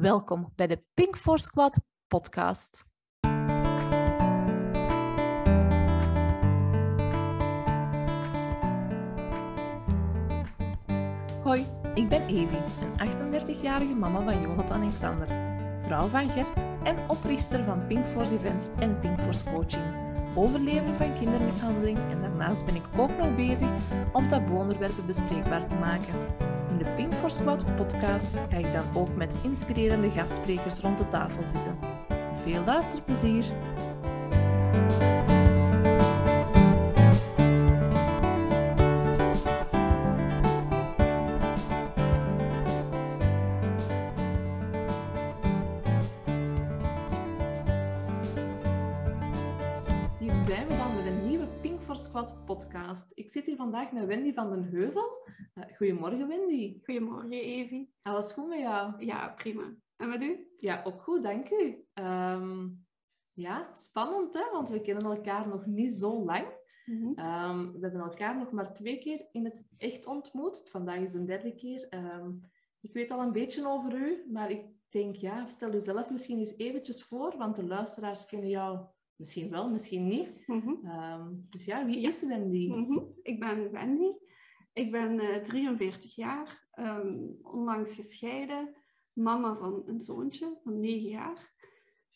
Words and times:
Welkom 0.00 0.52
bij 0.56 0.66
de 0.66 0.82
Pink 0.94 1.16
for 1.16 1.38
Squad 1.38 1.80
podcast. 2.06 2.84
Hoi, 11.42 11.66
ik 11.94 12.08
ben 12.08 12.26
Evi, 12.26 12.56
een 12.80 13.10
38-jarige 13.10 13.94
mama 13.94 14.22
van 14.22 14.40
Jonathan 14.40 14.82
en 14.82 14.90
Xander, 14.90 15.28
vrouw 15.78 16.06
van 16.06 16.30
Gert 16.30 16.64
en 16.82 17.10
oprichter 17.10 17.64
van 17.64 17.86
Pink 17.86 18.04
Force 18.04 18.34
Events 18.34 18.68
en 18.78 19.00
Pink 19.00 19.20
Force 19.20 19.44
Coaching 19.44 20.10
overlever 20.34 20.94
van 20.94 21.14
kindermishandeling 21.14 21.98
en 22.10 22.20
daarnaast 22.20 22.64
ben 22.64 22.74
ik 22.74 22.84
ook 22.96 23.18
nog 23.18 23.34
bezig 23.36 23.68
om 24.12 24.28
taboe-onderwerpen 24.28 25.06
bespreekbaar 25.06 25.68
te 25.68 25.74
maken. 25.74 26.14
In 26.72 26.78
de 26.78 26.84
Pink 26.96 27.14
for 27.14 27.30
Squad 27.30 27.76
podcast 27.76 28.34
ga 28.50 28.56
ik 28.56 28.72
dan 28.72 28.84
ook 28.94 29.16
met 29.16 29.34
inspirerende 29.42 30.10
gastsprekers 30.10 30.78
rond 30.78 30.98
de 30.98 31.08
tafel 31.08 31.44
zitten. 31.44 31.78
Veel 32.42 32.64
luisterplezier! 32.64 33.44
Podcast. 52.92 53.12
Ik 53.14 53.30
zit 53.30 53.46
hier 53.46 53.56
vandaag 53.56 53.92
met 53.92 54.06
Wendy 54.06 54.32
van 54.32 54.50
den 54.50 54.64
Heuvel. 54.64 55.26
Uh, 55.54 55.76
goedemorgen, 55.76 56.28
Wendy. 56.28 56.80
Goedemorgen, 56.84 57.30
Evie. 57.30 57.92
Alles 58.02 58.32
goed 58.32 58.48
met 58.48 58.58
jou? 58.58 59.04
Ja, 59.04 59.28
prima. 59.28 59.74
En 59.96 60.08
met 60.08 60.22
u? 60.22 60.48
Ja, 60.58 60.82
ook 60.84 61.02
goed, 61.02 61.22
dank 61.22 61.50
u. 61.50 61.84
Ehm, 61.92 62.68
ja, 63.32 63.74
spannend, 63.74 64.34
hè? 64.34 64.50
want 64.52 64.68
we 64.68 64.80
kennen 64.80 65.04
elkaar 65.04 65.48
nog 65.48 65.66
niet 65.66 65.92
zo 65.92 66.24
lang. 66.24 66.46
Mhm. 66.84 67.12
Ehm, 67.14 67.72
we 67.72 67.78
hebben 67.80 68.00
elkaar 68.00 68.38
nog 68.38 68.50
maar 68.50 68.74
twee 68.74 68.98
keer 68.98 69.28
in 69.32 69.44
het 69.44 69.66
echt 69.76 70.06
ontmoet. 70.06 70.62
Vandaag 70.70 71.00
is 71.00 71.12
de 71.12 71.24
derde 71.24 71.54
keer. 71.54 71.88
Ehm, 71.88 72.30
ik 72.80 72.92
weet 72.92 73.10
al 73.10 73.20
een 73.20 73.32
beetje 73.32 73.68
over 73.68 73.94
u, 73.94 74.24
maar 74.30 74.50
ik 74.50 74.64
denk, 74.88 75.16
ja, 75.16 75.46
stel 75.46 75.74
uzelf 75.74 76.10
misschien 76.10 76.38
eens 76.38 76.56
eventjes 76.56 77.04
voor, 77.04 77.36
want 77.36 77.56
de 77.56 77.64
luisteraars 77.64 78.26
kennen 78.26 78.48
jou 78.48 78.86
Misschien 79.22 79.50
wel, 79.50 79.70
misschien 79.70 80.08
niet. 80.08 80.46
Mm 80.46 81.46
dus 81.48 81.64
ja, 81.64 81.86
wie 81.86 82.00
is 82.00 82.22
Wendy? 82.22 82.68
Mm 82.68 83.14
Ik 83.22 83.40
ben 83.40 83.72
Wendy. 83.72 84.12
Ik 84.72 84.90
ben 84.90 85.14
uh, 85.14 85.36
eh, 85.36 85.42
43 85.42 86.14
jaar, 86.14 86.68
um, 86.74 87.38
onlangs 87.42 87.94
gescheiden, 87.94 88.74
mama 89.12 89.56
van 89.56 89.82
een 89.86 90.00
zoontje 90.00 90.58
van 90.64 90.80
9 90.80 91.08
jaar. 91.08 91.52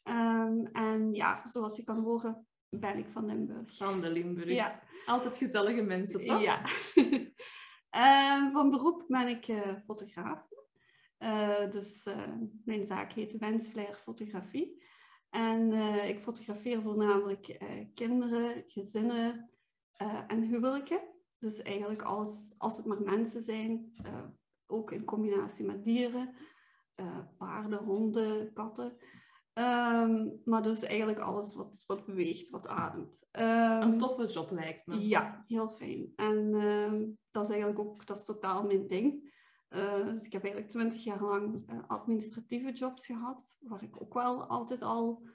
Um, 0.05 0.67
en 0.67 1.15
ja, 1.15 1.47
zoals 1.47 1.77
je 1.77 1.85
kan 1.85 2.03
horen, 2.03 2.47
ben 2.69 2.99
ik 2.99 3.09
van 3.09 3.27
Limburg. 3.27 3.77
Van 3.77 4.01
de 4.01 4.11
Limburg. 4.11 4.51
Ja. 4.51 4.83
Altijd 5.07 5.39
gezellige 5.39 5.83
mensen, 5.83 6.25
toch? 6.25 6.43
Ja. 6.43 6.63
van 8.53 8.71
beroep 8.71 9.05
ben 9.09 9.29
ik 9.29 9.49
uh, 9.49 9.75
fotograaf. 9.85 10.49
Uh, 11.19 11.71
dus 11.71 12.09
mijn 12.65 12.85
zaak 12.85 13.13
heet 13.13 13.39
Wensflair 13.39 13.95
Fotografie. 13.95 14.85
En 15.37 15.71
uh, 15.71 16.09
ik 16.09 16.21
fotografeer 16.21 16.83
voornamelijk 16.83 17.49
uh, 17.49 17.85
kinderen, 17.95 18.65
gezinnen 18.67 19.51
uh, 20.03 20.21
en 20.27 20.43
huwelijken. 20.43 21.01
Dus 21.39 21.63
eigenlijk 21.63 22.03
alles, 22.03 22.55
als 22.59 22.77
het 22.77 22.87
maar 22.87 23.03
mensen 23.03 23.43
zijn, 23.43 23.93
ook 24.67 24.91
in 24.91 25.05
combinatie 25.05 25.67
met 25.67 25.85
dieren, 25.85 26.35
paarden, 27.39 27.79
honden, 27.79 28.53
katten. 28.53 28.97
Um, 29.55 30.41
maar 30.45 30.63
dus 30.63 30.83
eigenlijk 30.83 31.19
alles 31.19 31.55
wat, 31.55 31.85
wat 31.87 32.07
beweegt, 32.07 32.51
wat 32.51 32.69
ademt. 32.69 33.29
Um, 33.33 33.83
een 33.83 33.99
toffe 33.99 34.27
job 34.27 34.51
lijkt 34.51 34.87
me. 34.87 35.07
Ja, 35.07 35.45
heel 35.47 35.69
fijn. 35.69 36.13
En 36.17 36.55
uh, 36.55 36.93
dat 37.31 37.45
is 37.45 37.51
eigenlijk 37.51 37.79
ook, 37.79 38.07
dat 38.07 38.17
is 38.17 38.25
totaal 38.25 38.67
mijn 38.67 38.87
ding. 38.87 39.35
Uh, 39.77 40.07
dus 40.07 40.25
ik 40.25 40.33
heb 40.33 40.43
eigenlijk 40.43 40.73
twintig 40.73 41.05
jaar 41.05 41.23
lang 41.23 41.71
uh, 41.71 41.79
administratieve 41.87 42.73
jobs 42.73 43.07
gehad, 43.07 43.57
waar 43.61 43.83
ik 43.83 44.03
ook 44.03 44.15
wel 44.15 44.47
altijd 44.47 44.83
al 44.83 45.29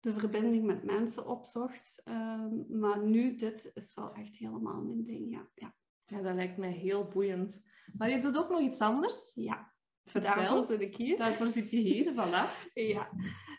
de 0.00 0.12
verbinding 0.12 0.64
met 0.64 0.84
mensen 0.84 1.26
opzocht. 1.26 2.02
Uh, 2.04 2.46
maar 2.68 3.02
nu, 3.04 3.36
dit 3.36 3.70
is 3.74 3.94
wel 3.94 4.12
echt 4.14 4.36
helemaal 4.36 4.82
mijn 4.82 5.04
ding, 5.04 5.30
ja. 5.30 5.48
ja. 5.54 5.74
Ja, 6.06 6.22
dat 6.22 6.34
lijkt 6.34 6.56
mij 6.56 6.72
heel 6.72 7.08
boeiend. 7.08 7.62
Maar 7.96 8.10
je 8.10 8.18
doet 8.18 8.38
ook 8.38 8.50
nog 8.50 8.60
iets 8.60 8.80
anders? 8.80 9.32
Ja. 9.34 9.72
Vertel. 10.04 10.34
Daarvoor 10.34 10.64
zit 10.64 10.80
ik 10.80 10.96
hier. 10.96 11.18
Daarvoor 11.18 11.48
zit 11.48 11.70
je 11.70 11.76
hier, 11.76 12.12
voilà. 12.18 12.72
ja. 12.74 13.10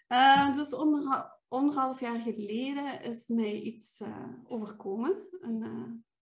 Uh, 0.08 0.56
dus 0.56 0.74
onder, 0.74 1.32
anderhalf 1.48 2.00
jaar 2.00 2.20
geleden 2.20 3.02
is 3.02 3.28
mij 3.28 3.60
iets 3.60 4.02
overkomen. 4.44 5.28
Een, 5.40 5.64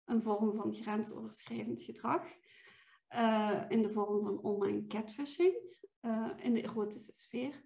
een 0.05 0.21
vorm 0.21 0.55
van 0.55 0.75
grensoverschrijdend 0.75 1.83
gedrag. 1.83 2.23
In 3.69 3.81
de 3.81 3.89
vorm 3.91 4.23
van 4.23 4.41
online 4.41 4.87
catfishing. 4.87 5.53
in 6.37 6.53
de 6.53 6.61
erotische 6.61 7.13
sfeer. 7.13 7.63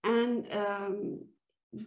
En 0.00 0.58
um, 0.58 1.30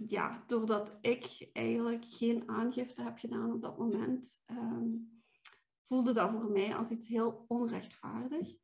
ja, 0.07 0.43
doordat 0.47 0.97
ik 1.01 1.49
eigenlijk 1.53 2.05
geen 2.07 2.49
aangifte 2.49 3.01
heb 3.01 3.17
gedaan 3.17 3.53
op 3.53 3.61
dat 3.61 3.77
moment, 3.77 4.43
um, 4.47 5.21
voelde 5.83 6.13
dat 6.13 6.31
voor 6.31 6.51
mij 6.51 6.75
als 6.75 6.89
iets 6.89 7.07
heel 7.07 7.45
onrechtvaardig. 7.47 8.55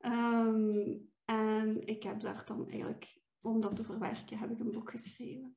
Um, 0.00 1.12
en 1.24 1.86
ik 1.86 2.02
heb 2.02 2.20
daar 2.20 2.42
dan 2.46 2.68
eigenlijk, 2.68 3.20
om 3.40 3.60
dat 3.60 3.76
te 3.76 3.84
verwerken, 3.84 4.38
heb 4.38 4.50
ik 4.50 4.58
een 4.58 4.70
boek 4.70 4.90
geschreven. 4.90 5.56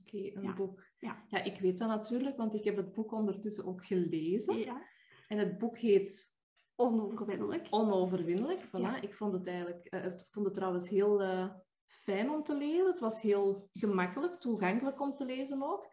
Oké, 0.00 0.30
een 0.34 0.54
boek. 0.54 0.82
Ja. 0.98 1.24
ja, 1.28 1.42
ik 1.42 1.60
weet 1.60 1.78
dat 1.78 1.88
natuurlijk, 1.88 2.36
want 2.36 2.54
ik 2.54 2.64
heb 2.64 2.76
het 2.76 2.92
boek 2.92 3.12
ondertussen 3.12 3.64
ook 3.64 3.86
gelezen. 3.86 4.58
Ja. 4.58 4.82
En 5.28 5.38
het 5.38 5.58
boek 5.58 5.78
heet... 5.78 6.36
Onoverwinnelijk. 6.80 7.66
Onoverwinnelijk, 7.70 8.66
voilà. 8.66 8.80
Ja. 8.80 9.00
Ik 9.00 9.14
vond 9.14 9.32
het 9.32 9.46
eigenlijk... 9.46 9.94
Uh, 9.94 10.04
ik 10.04 10.26
vond 10.30 10.46
het 10.46 10.54
trouwens 10.54 10.88
heel... 10.88 11.22
Uh, 11.22 11.48
fijn 11.88 12.30
om 12.30 12.42
te 12.42 12.54
lezen. 12.54 12.86
Het 12.86 13.00
was 13.00 13.20
heel 13.20 13.68
gemakkelijk, 13.72 14.34
toegankelijk 14.34 15.00
om 15.00 15.12
te 15.12 15.24
lezen 15.24 15.62
ook. 15.62 15.88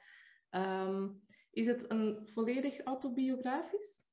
Ehm, 0.49 1.09
is 1.51 1.67
het 1.67 1.91
een 1.91 2.21
volledig 2.25 2.79
autobiografisch? 2.79 4.05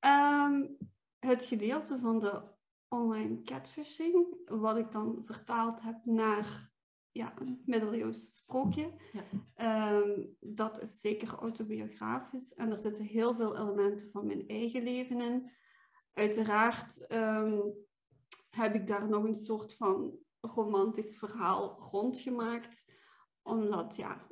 Um, 0.00 0.76
het 1.18 1.44
gedeelte 1.44 1.98
van 1.98 2.18
de 2.18 2.42
online 2.88 3.42
catfishing, 3.42 4.36
wat 4.44 4.76
ik 4.76 4.92
dan 4.92 5.22
vertaald 5.24 5.80
heb 5.80 6.04
naar 6.04 6.70
ja, 7.12 7.32
een 7.38 7.62
middeleeuws 7.64 8.36
sprookje, 8.36 8.92
ja. 9.12 9.92
um, 9.92 10.36
dat 10.40 10.80
is 10.82 11.00
zeker 11.00 11.28
autobiografisch. 11.28 12.54
En 12.54 12.70
er 12.70 12.78
zitten 12.78 13.04
heel 13.04 13.34
veel 13.34 13.56
elementen 13.56 14.10
van 14.10 14.26
mijn 14.26 14.48
eigen 14.48 14.82
leven 14.82 15.20
in. 15.20 15.50
Uiteraard 16.12 17.06
heb 18.50 18.74
ik 18.74 18.86
daar 18.86 19.08
nog 19.08 19.24
een 19.24 19.34
soort 19.34 19.74
van 19.74 20.18
romantisch 20.40 21.18
verhaal 21.18 21.80
rondgemaakt. 21.90 22.84
Omdat, 23.42 23.96
ja, 23.96 24.26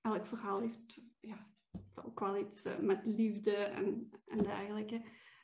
elk 0.00 0.26
verhaal 0.26 0.60
heeft 0.60 1.00
ja, 1.20 1.50
ook 1.94 2.20
wel 2.20 2.36
iets 2.36 2.66
uh, 2.66 2.78
met 2.78 3.00
liefde 3.04 3.54
en, 3.54 4.10
en 4.26 4.42
dergelijke. 4.42 5.02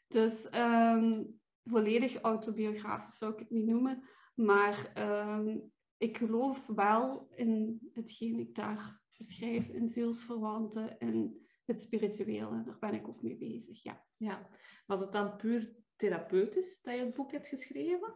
Dus 0.09 0.55
um, 0.55 1.41
volledig 1.65 2.21
autobiografisch 2.21 3.19
zou 3.19 3.33
ik 3.33 3.39
het 3.39 3.51
niet 3.51 3.67
noemen. 3.67 4.03
Maar 4.35 4.93
um, 5.39 5.73
ik 5.97 6.17
geloof 6.17 6.67
wel 6.67 7.29
in 7.35 7.81
hetgeen 7.93 8.39
ik 8.39 8.55
daar 8.55 9.03
beschrijf, 9.17 9.69
in 9.69 9.89
zielsverwanten 9.89 10.99
en 10.99 11.44
het 11.65 11.81
spirituele. 11.81 12.63
Daar 12.63 12.79
ben 12.79 12.95
ik 12.95 13.09
ook 13.09 13.23
mee 13.23 13.37
bezig, 13.37 13.83
ja. 13.83 14.05
ja. 14.17 14.49
Was 14.87 15.01
het 15.01 15.13
dan 15.13 15.37
puur 15.37 15.75
therapeutisch 15.97 16.83
dat 16.83 16.95
je 16.95 17.01
het 17.01 17.15
boek 17.15 17.33
hebt 17.33 17.49
geschreven? 17.49 18.15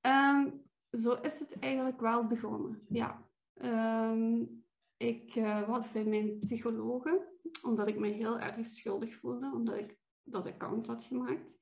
Um, 0.00 0.62
zo 0.90 1.12
is 1.12 1.40
het 1.40 1.58
eigenlijk 1.58 2.00
wel 2.00 2.26
begonnen, 2.26 2.86
ja. 2.88 3.28
Um, 3.54 4.64
ik 4.96 5.34
uh, 5.34 5.68
was 5.68 5.92
bij 5.92 6.04
mijn 6.04 6.38
psychologe, 6.38 7.32
omdat 7.62 7.88
ik 7.88 7.98
me 7.98 8.08
heel 8.08 8.38
erg 8.38 8.66
schuldig 8.66 9.14
voelde, 9.16 9.52
omdat 9.54 9.78
ik 9.78 9.98
dat 10.22 10.46
account 10.46 10.86
had 10.86 11.04
gemaakt. 11.04 11.52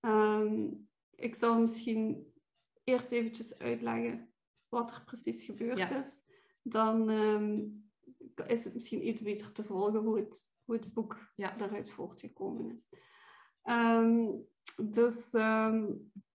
Um, 0.00 0.88
ik 1.14 1.34
zal 1.34 1.60
misschien 1.60 2.32
eerst 2.84 3.12
eventjes 3.12 3.58
uitleggen 3.58 4.32
wat 4.68 4.90
er 4.90 5.02
precies 5.04 5.44
gebeurd 5.44 5.90
is. 5.90 6.22
Dan 6.62 7.08
um, 7.08 7.87
is 8.46 8.64
het 8.64 8.74
misschien 8.74 9.08
iets 9.08 9.22
beter 9.22 9.52
te 9.52 9.64
volgen 9.64 10.00
hoe 10.00 10.18
het, 10.18 10.52
hoe 10.64 10.74
het 10.74 10.92
boek 10.94 11.32
ja. 11.36 11.56
daaruit 11.56 11.90
voortgekomen 11.90 12.70
is. 12.70 12.88
dus 14.76 15.34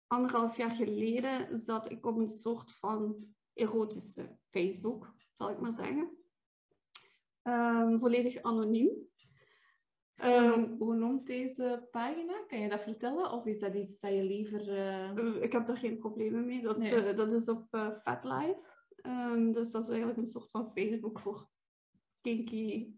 anderhalf 0.08 0.58
jaar 0.58 0.76
geleden 0.76 1.60
zat 1.60 1.92
ik 1.92 2.06
op 2.06 2.18
een 2.18 2.30
soort 2.30 2.72
van 2.72 3.26
erotische 3.54 4.38
Facebook, 4.50 5.14
zal 5.34 5.50
ik 5.50 5.60
maar 5.60 5.74
zeggen. 5.74 6.18
Um, 7.44 8.00
volledig 8.00 8.42
anoniem. 8.42 9.10
Um, 10.24 10.76
hoe 10.80 10.96
noemt 10.96 11.28
deze 11.28 11.88
pagina? 11.92 12.44
Kan 12.48 12.60
je 12.60 12.70
dat 12.70 12.82
vertellen? 12.82 13.32
Of 13.32 13.46
is 13.46 13.60
dat 13.60 13.74
iets 13.74 14.00
dat 14.00 14.14
je 14.14 14.24
liever... 14.24 14.68
Uh... 14.68 15.42
Ik 15.44 15.52
heb 15.52 15.66
daar 15.66 15.78
geen 15.78 15.98
problemen 15.98 16.46
mee. 16.46 16.62
Dat, 16.62 16.78
nee. 16.78 17.14
dat 17.14 17.32
is 17.32 17.48
op 17.48 17.68
uh, 17.72 17.92
FatLife. 17.92 18.70
Um, 19.06 19.52
dus 19.52 19.72
dat 19.72 19.82
is 19.84 19.90
eigenlijk 19.90 20.18
een 20.18 20.28
soort 20.28 20.50
van 20.50 20.72
Facebook 20.72 21.20
voor 21.20 21.50
kinky, 22.22 22.96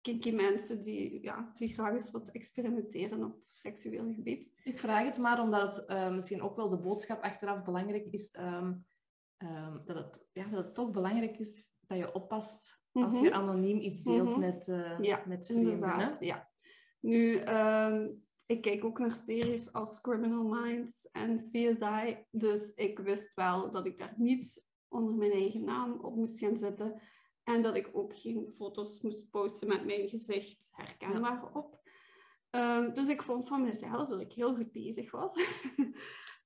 kinky 0.00 0.32
mensen 0.32 0.82
die, 0.82 1.22
ja, 1.22 1.52
die 1.56 1.68
graag 1.68 1.92
eens 1.92 2.10
wat 2.10 2.30
experimenteren 2.30 3.24
op 3.24 3.36
seksueel 3.52 4.12
gebied. 4.14 4.48
Ik 4.64 4.78
vraag 4.78 5.04
het 5.04 5.18
maar 5.18 5.40
omdat 5.40 5.76
het 5.76 5.90
uh, 5.90 6.10
misschien 6.10 6.42
ook 6.42 6.56
wel 6.56 6.68
de 6.68 6.78
boodschap 6.78 7.22
achteraf 7.22 7.64
belangrijk 7.64 8.06
is. 8.10 8.36
Um, 8.38 8.86
um, 9.38 9.82
dat, 9.84 9.96
het, 9.96 10.26
ja, 10.32 10.44
dat 10.44 10.64
het 10.64 10.74
toch 10.74 10.90
belangrijk 10.90 11.38
is 11.38 11.66
dat 11.80 11.98
je 11.98 12.14
oppast 12.14 12.82
als 12.92 13.20
je 13.20 13.28
mhm. 13.28 13.38
anoniem 13.38 13.78
iets 13.78 14.02
deelt 14.02 14.22
mm 14.22 14.30
-hmm. 14.30 14.40
met, 14.40 14.68
uh, 14.68 15.00
ja, 15.00 15.22
met. 15.26 16.16
Ja. 16.20 16.50
Nu, 17.00 17.40
um, 17.40 18.22
ik 18.46 18.62
kijk 18.62 18.84
ook 18.84 18.98
naar 18.98 19.14
series 19.14 19.72
als 19.72 20.00
Criminal 20.00 20.44
Minds 20.44 21.08
en 21.10 21.36
CSI. 21.36 22.24
Dus 22.30 22.72
ik 22.74 22.98
wist 22.98 23.34
wel 23.34 23.70
dat 23.70 23.86
ik 23.86 23.98
daar 23.98 24.14
niet 24.16 24.62
onder 24.88 25.14
mijn 25.14 25.32
eigen 25.32 25.64
naam 25.64 25.98
op 26.00 26.16
moest 26.16 26.38
gaan 26.38 26.56
zetten. 26.56 27.00
En 27.48 27.62
dat 27.62 27.76
ik 27.76 27.90
ook 27.92 28.16
geen 28.16 28.48
foto's 28.48 29.00
moest 29.00 29.30
posten 29.30 29.68
met 29.68 29.84
mijn 29.84 30.08
gezicht 30.08 30.68
herkenbaar 30.72 31.54
op. 31.54 31.80
Um, 32.50 32.94
dus 32.94 33.08
ik 33.08 33.22
vond 33.22 33.48
van 33.48 33.62
mezelf 33.62 34.08
dat 34.08 34.20
ik 34.20 34.32
heel 34.32 34.54
goed 34.54 34.72
bezig 34.72 35.10
was. 35.10 35.36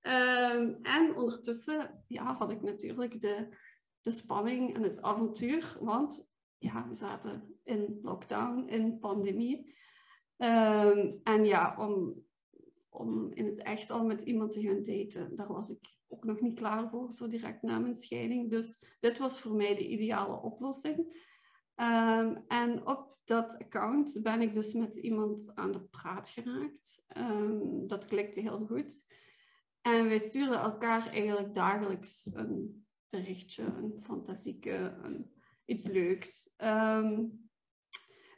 um, 0.02 0.78
en 0.98 1.16
ondertussen 1.16 2.04
ja, 2.08 2.34
had 2.34 2.50
ik 2.50 2.62
natuurlijk 2.62 3.20
de, 3.20 3.48
de 4.00 4.10
spanning 4.10 4.74
en 4.74 4.82
het 4.82 5.02
avontuur. 5.02 5.76
Want 5.80 6.28
ja, 6.58 6.88
we 6.88 6.94
zaten 6.94 7.58
in 7.64 7.98
lockdown, 8.02 8.68
in 8.68 8.98
pandemie. 8.98 9.74
Um, 10.36 11.20
en 11.22 11.44
ja, 11.44 11.76
om, 11.78 12.22
om 12.88 13.32
in 13.32 13.46
het 13.46 13.62
echt 13.62 13.90
al 13.90 14.04
met 14.04 14.22
iemand 14.22 14.52
te 14.52 14.62
gaan 14.62 14.82
daten, 14.82 15.36
daar 15.36 15.52
was 15.52 15.70
ik 15.70 16.00
ook 16.12 16.24
nog 16.24 16.40
niet 16.40 16.58
klaar 16.58 16.90
voor, 16.90 17.12
zo 17.12 17.26
direct 17.26 17.62
na 17.62 17.78
mijn 17.78 17.94
scheiding. 17.94 18.50
Dus 18.50 18.78
dit 19.00 19.18
was 19.18 19.40
voor 19.40 19.54
mij 19.54 19.74
de 19.74 19.88
ideale 19.88 20.40
oplossing. 20.40 20.96
Um, 21.76 22.44
en 22.46 22.86
op 22.86 23.18
dat 23.24 23.58
account 23.58 24.18
ben 24.22 24.40
ik 24.40 24.54
dus 24.54 24.72
met 24.72 24.96
iemand 24.96 25.50
aan 25.54 25.72
de 25.72 25.80
praat 25.80 26.28
geraakt. 26.28 27.04
Um, 27.16 27.86
dat 27.86 28.04
klikte 28.04 28.40
heel 28.40 28.66
goed. 28.66 29.04
En 29.80 30.08
wij 30.08 30.18
stuurden 30.18 30.60
elkaar 30.60 31.06
eigenlijk 31.06 31.54
dagelijks 31.54 32.28
een 32.32 32.86
berichtje, 33.08 33.62
een 33.62 33.98
fantasieke, 34.02 34.98
een, 35.02 35.32
iets 35.64 35.84
leuks. 35.84 36.50
Um, 36.56 37.50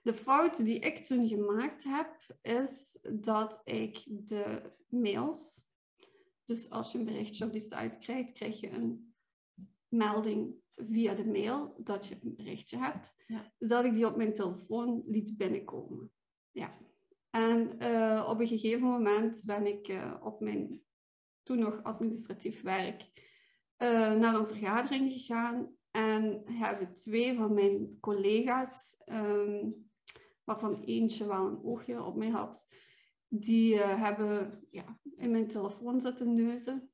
de 0.03 0.15
fout 0.15 0.65
die 0.65 0.79
ik 0.79 0.99
toen 0.99 1.29
gemaakt 1.29 1.85
heb, 1.85 2.37
is 2.43 2.99
dat 3.13 3.61
ik 3.65 4.05
de 4.07 4.73
mails 4.89 5.67
dus 6.45 6.71
als 6.71 6.93
je 6.93 6.99
een 6.99 7.05
berichtje 7.05 7.45
op 7.45 7.53
die 7.53 7.61
site 7.61 7.97
krijgt, 7.99 8.33
krijg 8.33 8.61
je 8.61 8.71
een 8.71 9.15
melding 9.89 10.55
via 10.75 11.15
de 11.15 11.27
mail 11.27 11.77
dat 11.79 12.07
je 12.07 12.19
een 12.23 12.35
berichtje 12.35 12.79
hebt. 12.79 13.15
Ja. 13.27 13.53
Dat 13.59 13.85
ik 13.85 13.95
die 13.95 14.07
op 14.07 14.17
mijn 14.17 14.33
telefoon 14.33 15.03
liet 15.07 15.37
binnenkomen. 15.37 16.13
Ja. 16.51 16.79
En 17.31 17.83
uh, 17.83 18.27
op 18.29 18.41
een 18.41 18.47
gegeven 18.47 18.89
moment 18.89 19.43
ben 19.45 19.67
ik 19.67 19.89
uh, 19.89 20.15
op 20.23 20.41
mijn 20.41 20.83
toen 21.43 21.59
nog 21.59 21.83
administratief 21.83 22.63
werk 22.63 23.03
uh, 23.79 24.15
naar 24.15 24.35
een 24.35 24.47
vergadering 24.47 25.13
gegaan. 25.13 25.77
En 25.91 26.43
hebben 26.45 26.95
twee 26.95 27.37
van 27.37 27.55
mijn 27.55 27.97
collega's, 28.01 28.97
um, 29.07 29.91
waarvan 30.45 30.83
eentje 30.83 31.27
wel 31.27 31.47
een 31.47 31.65
oogje 31.65 32.03
op 32.03 32.17
mij 32.17 32.29
had, 32.29 32.67
die 33.41 33.79
hebben 33.79 34.67
ja, 34.71 34.99
in 35.17 35.31
mijn 35.31 35.49
telefoon 35.49 36.01
zitten 36.01 36.35
neuzen. 36.35 36.91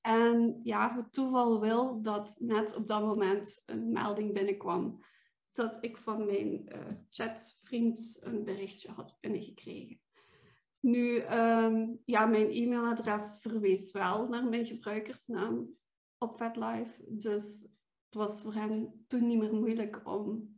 En 0.00 0.60
ja, 0.62 0.96
het 0.96 1.12
toeval 1.12 1.60
wil 1.60 2.02
dat 2.02 2.36
net 2.38 2.74
op 2.74 2.88
dat 2.88 3.00
moment 3.00 3.62
een 3.66 3.92
melding 3.92 4.32
binnenkwam 4.32 5.04
dat 5.52 5.78
ik 5.80 5.96
van 5.96 6.26
mijn 6.26 6.72
uh, 6.74 6.86
chatvriend 7.10 8.16
een 8.20 8.44
berichtje 8.44 8.90
had 8.90 9.16
binnengekregen. 9.20 10.00
Nu, 10.80 11.22
um, 11.22 12.00
ja, 12.04 12.26
mijn 12.26 12.50
e-mailadres 12.50 13.38
verwees 13.40 13.92
wel 13.92 14.28
naar 14.28 14.44
mijn 14.44 14.66
gebruikersnaam 14.66 15.68
op 16.18 16.36
VetLife. 16.36 17.04
Dus 17.08 17.60
het 18.04 18.14
was 18.14 18.40
voor 18.40 18.54
hen 18.54 19.04
toen 19.06 19.26
niet 19.26 19.38
meer 19.38 19.54
moeilijk 19.54 20.00
om 20.04 20.56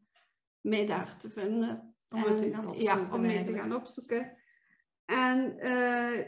mij 0.61 0.87
daar 0.87 1.19
te 1.19 1.31
vinden. 1.31 1.97
Om 2.09 2.25
en, 2.25 2.37
te 2.37 2.51
gaan 2.51 2.67
opzoeken. 2.67 3.07
Ja, 3.07 3.15
om 3.15 3.21
mij 3.21 3.45
te 3.45 3.53
gaan 3.53 3.75
opzoeken. 3.75 4.37
En 5.09 5.57
uh, 5.67 6.21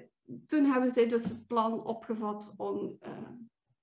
toen 0.47 0.65
hebben 0.65 0.91
zij 0.91 1.09
dus 1.09 1.25
het 1.25 1.47
plan 1.47 1.85
opgevat 1.85 2.55
om, 2.57 2.99
uh, 3.07 3.31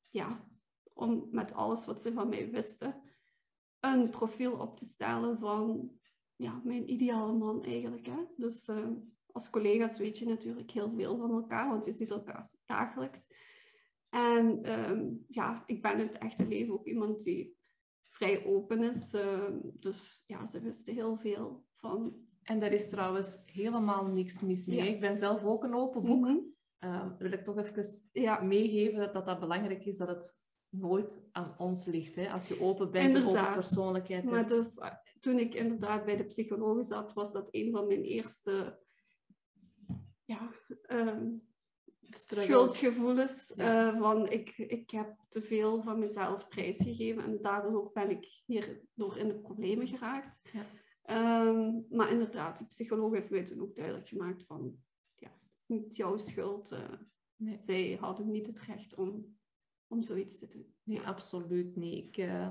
ja, 0.10 0.50
om 0.94 1.28
met 1.32 1.54
alles 1.54 1.86
wat 1.86 2.02
ze 2.02 2.14
van 2.14 2.30
mij 2.30 2.52
wisten, 2.52 3.02
een 3.80 4.10
profiel 4.10 4.60
op 4.60 4.78
te 4.78 4.86
stellen 4.86 5.40
van 5.40 5.92
ja, 6.36 6.62
mijn 6.64 6.92
ideale 6.92 7.34
man 7.34 7.64
eigenlijk. 7.64 8.06
Hè? 8.06 8.24
Dus 8.36 8.68
uh, 8.68 8.88
als 9.32 9.50
collega's 9.50 9.98
weet 9.98 10.18
je 10.18 10.26
natuurlijk 10.26 10.72
heel 10.72 10.94
veel 10.96 11.18
van 11.18 11.32
elkaar, 11.32 11.70
want 11.70 11.86
je 11.86 11.94
ziet 11.94 12.12
elkaar 12.12 12.52
dagelijks. 12.66 13.26
En 14.10 14.80
um, 14.90 15.26
ja, 15.28 15.64
ik 15.66 15.82
ben 15.82 16.00
in 16.00 16.08
het 16.08 16.18
echte 16.18 16.48
leven 16.48 16.74
ook 16.74 16.86
iemand 16.88 17.24
die 17.24 17.58
vrij 18.02 18.46
open 18.46 18.84
is. 18.84 19.16
Dus 19.74 20.24
ja, 20.28 20.46
ze 20.46 20.62
wisten 20.62 20.94
heel 20.94 21.18
veel 21.18 21.66
van 21.76 22.27
en 22.48 22.60
daar 22.60 22.74
is 22.74 22.90
trouwens 22.90 23.38
helemaal 23.46 24.06
niks 24.06 24.42
mis 24.42 24.66
mee. 24.66 24.90
Ik 24.90 25.00
ben 25.00 25.18
zelf 25.18 25.44
ook 25.44 25.64
een 25.64 25.76
open 25.76 26.04
boek. 26.04 26.26
Mm 26.26 26.56
wil 27.18 27.32
ik 27.32 27.44
toch 27.44 27.58
even 27.58 27.86
ja. 28.12 28.42
meegeven 28.42 29.00
dat, 29.00 29.14
dat 29.14 29.26
dat 29.26 29.40
belangrijk 29.40 29.86
is, 29.86 29.98
dat 29.98 30.08
het 30.08 30.40
nooit 30.70 31.28
aan 31.32 31.56
ons 31.58 31.86
ligt. 31.86 32.16
Hè? 32.16 32.32
Als 32.32 32.48
je 32.48 32.62
open 32.62 32.92
bent, 32.92 33.16
een 33.16 33.26
open 33.26 33.54
persoonlijkheid 33.54 34.24
maar 34.24 34.38
hebt. 34.38 34.50
Dus, 34.50 34.78
eh, 34.78 34.92
toen 35.20 35.40
ik 35.40 35.54
inderdaad 35.54 36.06
bij 36.06 36.16
de 36.16 36.26
psycholoog 36.26 36.86
zat, 36.86 37.14
was 37.14 37.32
dat 37.32 37.48
een 37.52 37.72
van 37.72 37.88
mijn 37.88 38.04
eerste 38.04 38.80
ja, 40.26 40.52
um, 40.92 41.48
schuldgevoelens. 42.10 43.54
Ja. 43.56 43.94
Uh, 43.94 44.00
van 44.00 44.30
ik, 44.30 44.58
ik 44.58 44.90
heb 44.90 45.16
te 45.30 45.42
veel 45.42 45.82
van 45.82 46.00
mezelf 46.00 46.48
prijsgegeven 46.48 47.24
en 47.24 47.42
daardoor 47.42 47.92
ben 47.94 48.10
ik 48.10 48.42
hierdoor 48.46 49.18
in 49.18 49.28
de 49.28 49.40
problemen 49.40 49.88
geraakt. 49.88 50.40
Ja. 50.52 50.66
Um, 51.10 51.86
maar 51.90 52.12
inderdaad, 52.12 52.58
de 52.58 52.66
psycholoog 52.66 53.14
heeft 53.14 53.30
mij 53.30 53.44
toen 53.44 53.62
ook 53.62 53.76
duidelijk 53.76 54.08
gemaakt 54.08 54.44
van, 54.46 54.78
ja, 55.16 55.28
het 55.28 55.60
is 55.60 55.68
niet 55.68 55.96
jouw 55.96 56.18
schuld. 56.18 56.72
Uh, 56.72 56.80
nee. 57.36 57.56
Zij 57.56 57.98
hadden 58.00 58.32
niet 58.32 58.48
het 58.48 58.60
recht 58.60 58.96
om, 58.96 59.38
om 59.88 60.04
zoiets 60.04 60.40
te 60.40 60.48
doen. 60.48 60.76
Nee, 60.84 61.02
absoluut 61.02 61.76
niet. 61.76 62.06
Ik, 62.06 62.18
uh, 62.18 62.50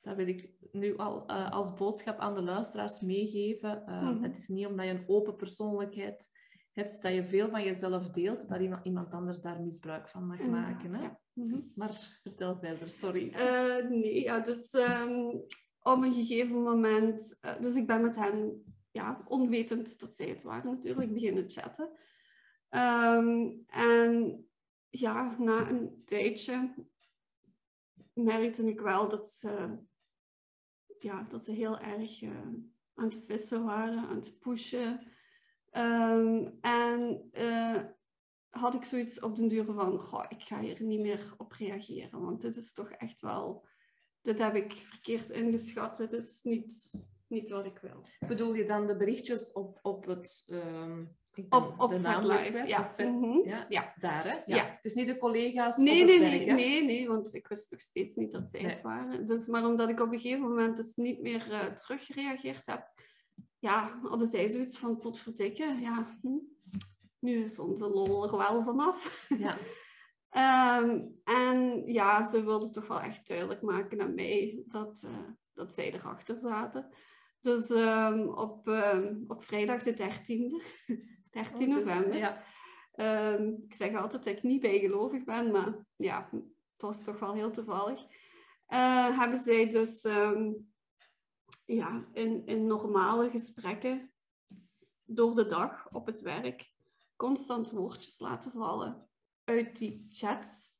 dat 0.00 0.16
wil 0.16 0.26
ik 0.26 0.50
nu 0.72 0.96
al 0.96 1.30
uh, 1.30 1.50
als 1.50 1.74
boodschap 1.74 2.18
aan 2.18 2.34
de 2.34 2.42
luisteraars 2.42 3.00
meegeven. 3.00 3.82
Mm 3.86 3.98
-hmm. 3.98 4.22
Het 4.22 4.36
is 4.36 4.48
niet 4.48 4.66
omdat 4.66 4.86
je 4.86 4.92
een 4.92 5.08
open 5.08 5.36
persoonlijkheid 5.36 6.30
hebt, 6.72 7.02
dat 7.02 7.12
je 7.12 7.24
veel 7.24 7.48
van 7.48 7.64
jezelf 7.64 8.10
deelt, 8.10 8.48
dat 8.48 8.60
iemand, 8.60 8.84
iemand 8.84 9.12
anders 9.12 9.40
daar 9.40 9.62
misbruik 9.62 10.08
van 10.08 10.26
mag 10.26 10.40
maken. 10.40 10.94
Hè? 10.94 11.02
Ja. 11.02 11.20
Mm 11.32 11.50
-hmm. 11.50 11.72
Maar 11.74 12.18
vertel 12.22 12.58
verder, 12.58 12.90
sorry. 12.90 13.30
nee, 13.88 14.22
ja, 14.22 14.40
dus... 14.40 14.72
Um, 14.72 15.44
op 15.82 16.02
een 16.02 16.12
gegeven 16.12 16.62
moment, 16.62 17.38
uh, 17.44 17.60
dus 17.60 17.74
ik 17.74 17.86
ben 17.86 18.00
met 18.02 18.16
hen, 18.16 18.64
ja, 18.90 19.22
onwetend 19.24 20.00
dat 20.00 20.14
zij 20.14 20.26
het 20.26 20.42
waren 20.42 20.70
natuurlijk, 20.70 21.12
beginnen 21.12 21.50
chatten. 21.50 21.90
Um, 22.70 23.62
en 23.66 24.44
ja, 24.88 25.36
na 25.38 25.68
een 25.68 26.02
tijdje 26.04 26.74
merkte 28.12 28.64
ik 28.64 28.80
wel 28.80 29.08
dat 29.08 29.30
ze, 29.30 29.78
ja, 30.98 31.22
dat 31.22 31.44
ze 31.44 31.52
heel 31.52 31.78
erg 31.78 32.22
uh, 32.22 32.30
aan 32.94 33.08
het 33.08 33.24
vissen 33.24 33.64
waren, 33.64 34.08
aan 34.08 34.16
het 34.16 34.38
pushen. 34.38 35.06
Um, 35.72 36.58
en 36.60 37.28
uh, 37.32 37.82
had 38.48 38.74
ik 38.74 38.84
zoiets 38.84 39.20
op 39.20 39.36
den 39.36 39.48
duur 39.48 39.64
van, 39.64 39.98
goh, 39.98 40.24
ik 40.28 40.42
ga 40.42 40.60
hier 40.60 40.82
niet 40.82 41.00
meer 41.00 41.34
op 41.36 41.52
reageren, 41.52 42.20
want 42.20 42.40
dit 42.40 42.56
is 42.56 42.72
toch 42.72 42.90
echt 42.90 43.20
wel 43.20 43.66
dit 44.22 44.38
heb 44.38 44.54
ik 44.54 44.72
verkeerd 44.72 45.30
ingeschat. 45.30 45.98
Het 45.98 46.12
is 46.12 46.40
niet, 46.42 47.04
niet 47.26 47.50
wat 47.50 47.64
ik 47.64 47.78
wil. 47.82 48.04
Bedoel 48.28 48.54
je 48.54 48.64
dan 48.64 48.86
de 48.86 48.96
berichtjes 48.96 49.52
op, 49.52 49.78
op 49.82 50.06
het... 50.06 50.42
Um, 50.46 51.16
op, 51.48 51.74
op 51.76 51.90
de 51.90 51.98
naam 51.98 52.26
ja. 52.66 52.92
Mm 52.98 53.42
ja. 53.44 53.66
ja. 53.68 53.94
Daar, 53.98 54.24
hè? 54.24 54.54
Ja. 54.54 54.70
Het 54.74 54.84
is 54.84 54.94
niet 54.94 55.06
de 55.06 55.18
collega's 55.18 55.76
nee, 55.76 56.04
nee, 56.04 56.18
nee, 56.18 56.52
nee, 56.52 56.84
nee, 56.84 57.08
want 57.08 57.34
ik 57.34 57.48
wist 57.48 57.70
nog 57.70 57.80
steeds 57.80 58.16
niet 58.16 58.32
dat 58.32 58.50
zij 58.50 58.60
het 58.60 58.80
waren. 58.80 59.26
Dus, 59.26 59.46
maar 59.46 59.66
omdat 59.66 59.88
ik 59.88 60.00
op 60.00 60.12
een 60.12 60.20
gegeven 60.20 60.48
moment 60.48 60.76
dus 60.76 60.94
niet 60.94 61.20
meer 61.20 61.48
uh, 61.50 61.64
teruggereageerd 61.64 62.66
heb, 62.66 62.92
ja, 63.58 63.98
hadden 64.02 64.28
zij 64.28 64.48
zoiets 64.48 64.78
van, 64.78 64.98
potverdikke, 64.98 65.76
ja, 65.80 66.18
hm, 66.20 66.28
nu 67.18 67.42
is 67.42 67.58
onze 67.58 67.88
lol 67.88 68.24
er 68.24 68.36
wel 68.36 68.62
vanaf. 68.62 69.26
Ja. 69.38 69.56
Um, 70.36 71.20
en 71.24 71.86
ja, 71.86 72.28
ze 72.28 72.44
wilden 72.44 72.72
toch 72.72 72.86
wel 72.86 73.00
echt 73.00 73.28
duidelijk 73.28 73.62
maken 73.62 74.00
aan 74.00 74.14
mij 74.14 74.62
dat, 74.66 75.02
uh, 75.04 75.28
dat 75.52 75.74
zij 75.74 75.94
erachter 75.94 76.38
zaten. 76.38 76.88
Dus 77.40 77.70
um, 77.70 78.28
op, 78.28 78.68
um, 78.68 79.24
op 79.28 79.42
vrijdag 79.42 79.82
de 79.82 79.92
13e, 79.92 80.64
13 81.30 81.68
oh, 81.68 81.76
november. 81.76 82.16
Ja. 82.16 82.42
Ik 83.66 83.74
zeg 83.74 83.94
altijd 83.94 84.24
dat 84.24 84.36
ik 84.36 84.42
niet 84.42 84.60
bijgelovig 84.60 85.24
ben, 85.24 85.50
maar 85.50 85.86
ja, 85.96 86.28
het 86.32 86.82
was 86.82 87.04
toch 87.04 87.18
wel 87.18 87.34
heel 87.34 87.50
toevallig. 87.50 88.00
Uh, 88.68 89.18
hebben 89.18 89.38
zij 89.38 89.70
dus 89.70 90.02
ja, 91.64 92.08
in, 92.12 92.46
in 92.46 92.66
normale 92.66 93.30
gesprekken 93.30 94.12
door 95.04 95.34
de 95.34 95.46
dag 95.46 95.88
op 95.90 96.06
het 96.06 96.20
werk 96.20 96.72
constant 97.16 97.70
woordjes 97.70 98.18
laten 98.18 98.52
vallen 98.52 99.10
uit 99.52 99.76
die 99.76 100.06
chats. 100.08 100.70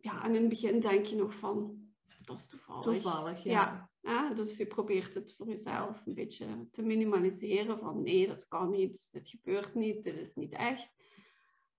ja, 0.00 0.24
en 0.24 0.34
in 0.34 0.40
het 0.40 0.48
begin 0.48 0.80
denk 0.80 1.06
je 1.06 1.16
nog 1.16 1.34
van, 1.34 1.82
dat 2.24 2.36
is 2.36 2.46
toevallig. 2.46 2.82
Toevallig, 2.82 3.42
ja. 3.42 3.90
ja. 4.00 4.34
Dus 4.34 4.56
je 4.56 4.66
probeert 4.66 5.14
het 5.14 5.34
voor 5.34 5.48
jezelf 5.48 6.06
een 6.06 6.14
beetje 6.14 6.68
te 6.70 6.82
minimaliseren 6.82 7.78
van 7.78 8.02
nee, 8.02 8.26
dat 8.26 8.48
kan 8.48 8.70
niet, 8.70 9.08
dit 9.12 9.28
gebeurt 9.28 9.74
niet, 9.74 10.02
dit 10.02 10.16
is 10.16 10.34
niet 10.34 10.52
echt. 10.52 10.94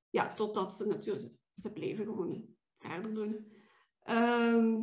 Ja, 0.10 0.34
totdat 0.34 0.76
ze 0.76 0.88
natuurlijk, 0.88 1.34
ze 1.56 1.72
bleven 1.72 2.06
gewoon 2.06 2.56
verder 2.78 3.14
doen. 3.14 3.52
Ehm, 4.00 4.82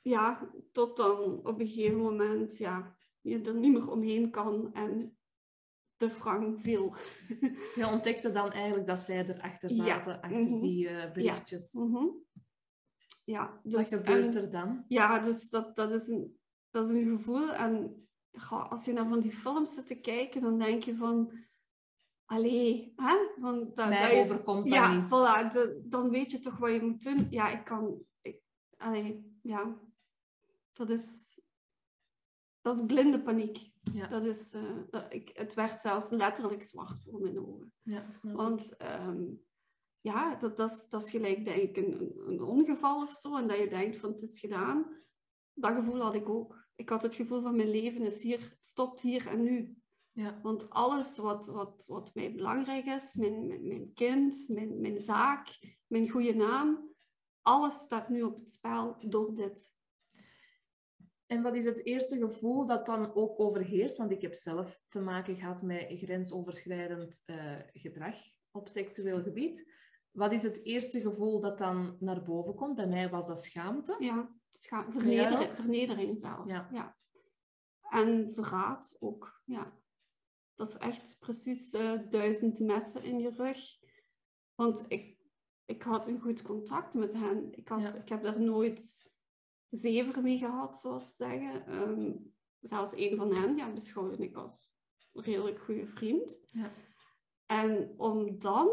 ja, 0.00 0.50
tot 0.72 0.96
dan 0.96 1.46
op 1.46 1.60
een 1.60 1.66
gegeven 1.66 1.98
moment 1.98 2.58
ja, 2.58 2.96
je 3.20 3.40
er 3.40 3.54
niet 3.54 3.72
meer 3.72 3.90
omheen 3.90 4.30
kan 4.30 4.72
en 4.72 5.16
de 6.02 6.10
Frank 6.10 6.60
viel. 6.60 6.94
Je 7.74 7.86
ontdekte 7.86 8.30
dan 8.30 8.50
eigenlijk 8.50 8.86
dat 8.86 8.98
zij 8.98 9.28
erachter 9.28 9.70
zaten, 9.70 10.20
achter 10.20 10.50
mhm. 10.50 10.58
die 10.58 10.90
uh, 10.90 11.12
berichtjes. 11.12 11.72
Ja. 11.72 11.80
Mhm. 11.80 12.06
ja 13.24 13.60
dus, 13.62 13.74
Wat 13.74 14.00
gebeurt 14.00 14.34
er 14.34 14.50
dan? 14.50 14.84
Ja, 14.88 15.18
dus 15.18 15.50
dat, 15.50 15.76
dat, 15.76 15.90
is 15.90 16.08
een, 16.08 16.38
dat 16.70 16.88
is 16.88 16.94
een 16.94 17.18
gevoel. 17.18 17.52
En 17.52 18.06
als 18.48 18.84
je 18.84 18.92
naar 18.92 19.08
van 19.08 19.20
die 19.20 19.32
films 19.32 19.74
zit 19.74 19.86
te 19.86 20.00
kijken, 20.00 20.40
dan 20.40 20.58
denk 20.58 20.82
je 20.82 20.96
van... 20.96 21.32
Allee, 22.24 22.92
hè? 22.96 23.16
Van, 23.40 23.70
dat, 23.74 23.88
Mij 23.88 24.02
dat 24.02 24.10
je, 24.10 24.20
overkomt 24.22 24.68
dat 24.68 24.74
ja, 24.74 25.06
Voilà, 25.06 25.52
dan 25.84 26.10
weet 26.10 26.30
je 26.30 26.38
toch 26.38 26.58
wat 26.58 26.72
je 26.72 26.82
moet 26.82 27.02
doen. 27.02 27.26
Ja, 27.30 27.48
ik 27.48 27.64
kan... 27.64 28.04
Ik, 28.22 28.40
allee, 28.76 29.38
ja. 29.42 29.78
Dat 30.72 30.90
is... 30.90 31.40
Dat 32.60 32.76
is 32.76 32.86
blinde 32.86 33.22
paniek. 33.22 33.71
Ja. 33.92 34.06
Dat 34.06 34.24
is, 34.24 34.54
uh, 34.54 34.78
dat, 34.90 35.12
ik, 35.14 35.30
het 35.34 35.54
werd 35.54 35.80
zelfs 35.80 36.10
letterlijk 36.10 36.62
zwart 36.62 37.02
voor 37.02 37.20
mijn 37.20 37.40
ogen. 37.40 37.72
Ja, 37.82 38.10
snap 38.10 38.34
Want 38.36 38.74
um, 38.82 39.44
ja, 40.00 40.36
dat, 40.36 40.56
dat, 40.56 40.70
is, 40.70 40.88
dat 40.88 41.02
is 41.02 41.10
gelijk 41.10 41.44
denk 41.44 41.62
ik 41.62 41.76
een, 41.76 42.12
een 42.26 42.42
ongeval 42.42 43.02
of 43.02 43.12
zo. 43.12 43.36
En 43.36 43.46
dat 43.46 43.58
je 43.58 43.68
denkt 43.68 43.96
van 43.96 44.10
het 44.10 44.22
is 44.22 44.40
gedaan. 44.40 44.86
Dat 45.54 45.74
gevoel 45.74 46.00
had 46.00 46.14
ik 46.14 46.28
ook. 46.28 46.68
Ik 46.74 46.88
had 46.88 47.02
het 47.02 47.14
gevoel 47.14 47.42
van 47.42 47.56
mijn 47.56 47.70
leven 47.70 48.02
is 48.02 48.22
hier, 48.22 48.56
stopt 48.60 49.00
hier 49.00 49.26
en 49.26 49.42
nu. 49.42 49.76
Ja. 50.12 50.40
Want 50.42 50.70
alles 50.70 51.16
wat, 51.16 51.46
wat, 51.46 51.84
wat 51.86 52.14
mij 52.14 52.32
belangrijk 52.32 52.84
is, 52.84 53.14
mijn, 53.14 53.46
mijn, 53.46 53.66
mijn 53.66 53.92
kind, 53.92 54.44
mijn, 54.48 54.80
mijn 54.80 54.98
zaak, 54.98 55.58
mijn 55.86 56.08
goede 56.08 56.34
naam, 56.34 56.94
alles 57.42 57.78
staat 57.78 58.08
nu 58.08 58.22
op 58.22 58.38
het 58.38 58.50
spel 58.50 58.96
door 59.00 59.34
dit. 59.34 59.72
En 61.32 61.42
wat 61.42 61.54
is 61.54 61.64
het 61.64 61.84
eerste 61.84 62.18
gevoel 62.18 62.66
dat 62.66 62.86
dan 62.86 63.14
ook 63.14 63.40
overheerst? 63.40 63.96
Want 63.96 64.10
ik 64.10 64.22
heb 64.22 64.34
zelf 64.34 64.82
te 64.88 65.00
maken 65.00 65.36
gehad 65.36 65.62
met 65.62 65.86
grensoverschrijdend 65.88 67.22
uh, 67.26 67.56
gedrag 67.72 68.16
op 68.50 68.68
seksueel 68.68 69.22
gebied. 69.22 69.72
Wat 70.10 70.32
is 70.32 70.42
het 70.42 70.64
eerste 70.64 71.00
gevoel 71.00 71.40
dat 71.40 71.58
dan 71.58 71.96
naar 72.00 72.22
boven 72.22 72.54
komt? 72.54 72.76
Bij 72.76 72.86
mij 72.86 73.10
was 73.10 73.26
dat 73.26 73.44
schaamte. 73.44 73.96
Ja, 73.98 74.34
scha 74.52 74.86
vernedering, 74.90 75.56
vernedering 75.56 76.20
zelfs. 76.20 76.52
Ja. 76.52 76.68
ja. 76.72 76.96
En 77.90 78.32
verraad 78.32 78.96
ook, 78.98 79.42
ja. 79.44 79.78
Dat 80.54 80.68
is 80.68 80.76
echt 80.76 81.16
precies 81.18 81.74
uh, 81.74 81.98
duizend 82.10 82.60
messen 82.60 83.04
in 83.04 83.18
je 83.18 83.30
rug. 83.30 83.58
Want 84.54 84.84
ik, 84.88 85.16
ik 85.64 85.82
had 85.82 86.06
een 86.06 86.20
goed 86.20 86.42
contact 86.42 86.94
met 86.94 87.12
hen. 87.12 87.52
Ik, 87.52 87.68
had, 87.68 87.94
ik 87.94 88.08
heb 88.08 88.22
daar 88.22 88.40
nooit 88.40 89.11
zever 89.72 90.22
mee 90.22 90.38
gehad, 90.38 90.76
zoals 90.76 91.16
ze 91.16 91.24
zeggen. 91.24 91.74
Um, 91.74 92.32
zelfs 92.60 92.92
een 92.96 93.16
van 93.16 93.34
hen 93.34 93.56
ja, 93.56 93.72
beschouwde 93.72 94.24
ik 94.24 94.36
als 94.36 94.70
een 95.12 95.22
redelijk 95.22 95.60
goede 95.60 95.86
vriend. 95.86 96.42
Ja. 96.46 96.72
En 97.46 97.94
om 97.96 98.38
dan 98.38 98.68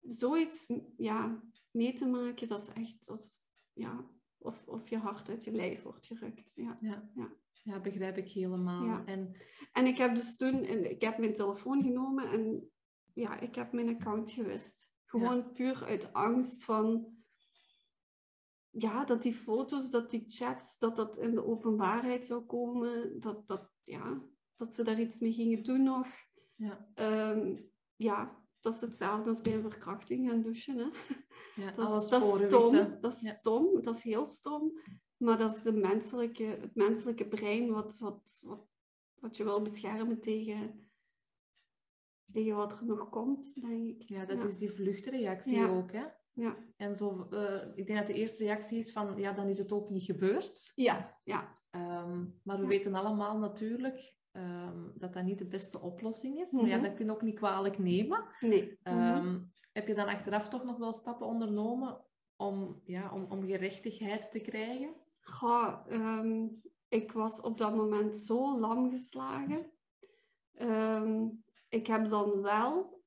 zoiets 0.00 0.66
ja, 0.96 1.42
mee 1.70 1.94
te 1.94 2.06
maken, 2.06 2.48
dat 2.48 2.60
is 2.60 2.68
echt, 2.72 3.06
dat 3.06 3.44
ja, 3.72 4.10
of, 4.38 4.66
of 4.66 4.88
je 4.88 4.98
hart 4.98 5.28
uit 5.28 5.44
je 5.44 5.52
lijf 5.52 5.82
wordt 5.82 6.06
gerukt. 6.06 6.54
Ja, 6.54 6.78
ja. 6.80 7.10
ja. 7.14 7.32
ja 7.62 7.80
begrijp 7.80 8.16
ik 8.16 8.28
helemaal. 8.28 8.84
Ja. 8.84 9.04
En... 9.04 9.36
en 9.72 9.86
ik 9.86 9.96
heb 9.96 10.14
dus 10.14 10.36
toen, 10.36 10.64
ik 10.64 11.00
heb 11.00 11.18
mijn 11.18 11.34
telefoon 11.34 11.82
genomen 11.82 12.30
en 12.30 12.70
ja, 13.14 13.40
ik 13.40 13.54
heb 13.54 13.72
mijn 13.72 13.88
account 13.88 14.30
gewist. 14.30 14.90
Gewoon 15.04 15.52
puur 15.52 15.84
uit 15.84 16.12
angst 16.12 16.64
van 16.64 17.17
ja, 18.70 19.04
dat 19.04 19.22
die 19.22 19.34
foto's, 19.34 19.90
dat 19.90 20.10
die 20.10 20.24
chats, 20.26 20.78
dat 20.78 20.96
dat 20.96 21.16
in 21.16 21.34
de 21.34 21.44
openbaarheid 21.44 22.26
zou 22.26 22.44
komen, 22.44 23.20
dat, 23.20 23.48
dat, 23.48 23.70
ja, 23.82 24.22
dat 24.54 24.74
ze 24.74 24.84
daar 24.84 25.00
iets 25.00 25.18
mee 25.18 25.32
gingen 25.32 25.62
doen 25.62 25.82
nog. 25.82 26.06
Ja, 26.56 26.88
um, 27.30 27.70
ja 27.96 28.38
dat 28.60 28.74
is 28.74 28.80
hetzelfde 28.80 29.28
als 29.28 29.40
bij 29.40 29.54
een 29.54 29.70
verkrachting 29.70 30.28
gaan 30.28 30.42
douchen. 30.42 30.78
Hè. 30.78 30.88
Ja, 31.62 31.72
dat, 31.72 32.02
is, 32.02 32.08
dat 32.08 32.22
is 32.22 32.46
stom, 32.46 33.00
dat 33.00 33.12
is 33.22 33.28
stom, 33.28 33.82
dat 33.82 33.96
is 33.96 34.02
heel 34.02 34.26
stom. 34.26 34.78
Maar 35.16 35.38
dat 35.38 35.56
is 35.56 35.62
de 35.62 35.72
menselijke, 35.72 36.44
het 36.44 36.74
menselijke 36.74 37.28
brein 37.28 37.70
wat, 37.70 37.98
wat, 37.98 38.40
wat, 38.42 38.66
wat 39.14 39.36
je 39.36 39.44
wil 39.44 39.62
beschermen 39.62 40.20
tegen, 40.20 40.90
tegen 42.32 42.56
wat 42.56 42.72
er 42.72 42.84
nog 42.84 43.08
komt, 43.08 43.60
denk 43.60 43.86
ik. 43.86 44.08
Ja, 44.08 44.24
dat 44.24 44.44
is 44.44 44.56
die 44.56 44.70
vluchtreactie 44.70 45.68
ook, 45.68 45.92
hè? 45.92 46.04
Ja. 46.38 46.56
En 46.76 46.96
zo, 46.96 47.28
uh, 47.30 47.62
ik 47.74 47.86
denk 47.86 47.98
dat 47.98 48.06
de 48.06 48.12
eerste 48.12 48.44
reactie 48.44 48.78
is 48.78 48.92
van, 48.92 49.16
ja, 49.16 49.32
dan 49.32 49.48
is 49.48 49.58
het 49.58 49.72
ook 49.72 49.90
niet 49.90 50.02
gebeurd. 50.02 50.72
Ja, 50.74 51.18
ja. 51.24 51.56
Um, 51.70 52.40
maar 52.42 52.60
we 52.60 52.66
weten 52.66 52.94
allemaal 52.94 53.38
natuurlijk 53.38 54.16
um, 54.32 54.92
dat 54.94 55.12
dat 55.12 55.24
niet 55.24 55.38
de 55.38 55.46
beste 55.46 55.80
oplossing 55.80 56.38
is. 56.38 56.52
Maar 56.52 56.66
ja, 56.66 56.76
mhm. 56.76 56.84
dat 56.84 56.94
kun 56.94 57.04
je 57.04 57.12
ook 57.12 57.22
niet 57.22 57.38
kwalijk 57.38 57.78
nemen. 57.78 58.24
Nee. 58.40 58.78
Um, 58.82 59.52
heb 59.72 59.88
je 59.88 59.94
dan 59.94 60.08
achteraf 60.08 60.48
toch 60.48 60.64
nog 60.64 60.76
wel 60.76 60.92
stappen 60.92 61.26
ondernomen 61.26 62.04
om, 62.36 62.80
ja, 62.84 63.12
om, 63.12 63.26
om 63.28 63.46
gerechtigheid 63.46 64.30
te 64.30 64.40
krijgen? 64.40 64.94
Goh, 65.20 65.86
ik 66.88 67.12
was 67.12 67.40
op 67.40 67.58
dat 67.58 67.74
moment 67.74 68.16
zo 68.16 68.58
lam 68.58 68.90
geslagen. 68.90 69.70
ik 71.68 71.86
heb 71.86 72.08
dan 72.08 72.42
wel... 72.42 73.00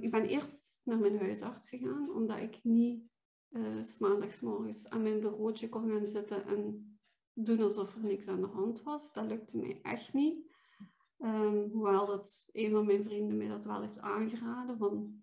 ik 0.00 0.10
ben 0.10 0.24
eerst 0.24 0.67
naar 0.88 0.98
mijn 0.98 1.18
huisarts 1.18 1.68
gegaan, 1.68 2.10
omdat 2.14 2.38
ik 2.38 2.60
niet 2.62 3.02
uh, 3.50 3.82
s 3.82 3.98
maandagsmorgens 3.98 4.88
aan 4.88 5.02
mijn 5.02 5.20
bureautje 5.20 5.68
kon 5.68 5.90
gaan 5.90 6.06
zitten 6.06 6.46
en 6.46 6.98
doen 7.32 7.60
alsof 7.60 7.94
er 7.94 8.04
niks 8.04 8.28
aan 8.28 8.40
de 8.40 8.46
hand 8.46 8.82
was. 8.82 9.12
Dat 9.12 9.26
lukte 9.26 9.58
mij 9.58 9.78
echt 9.82 10.12
niet. 10.12 10.46
Um, 11.18 11.70
hoewel 11.70 12.06
dat 12.06 12.48
een 12.52 12.70
van 12.70 12.86
mijn 12.86 13.04
vrienden 13.04 13.36
mij 13.36 13.48
dat 13.48 13.64
wel 13.64 13.80
heeft 13.80 13.98
aangeraden, 13.98 14.78
van 14.78 15.22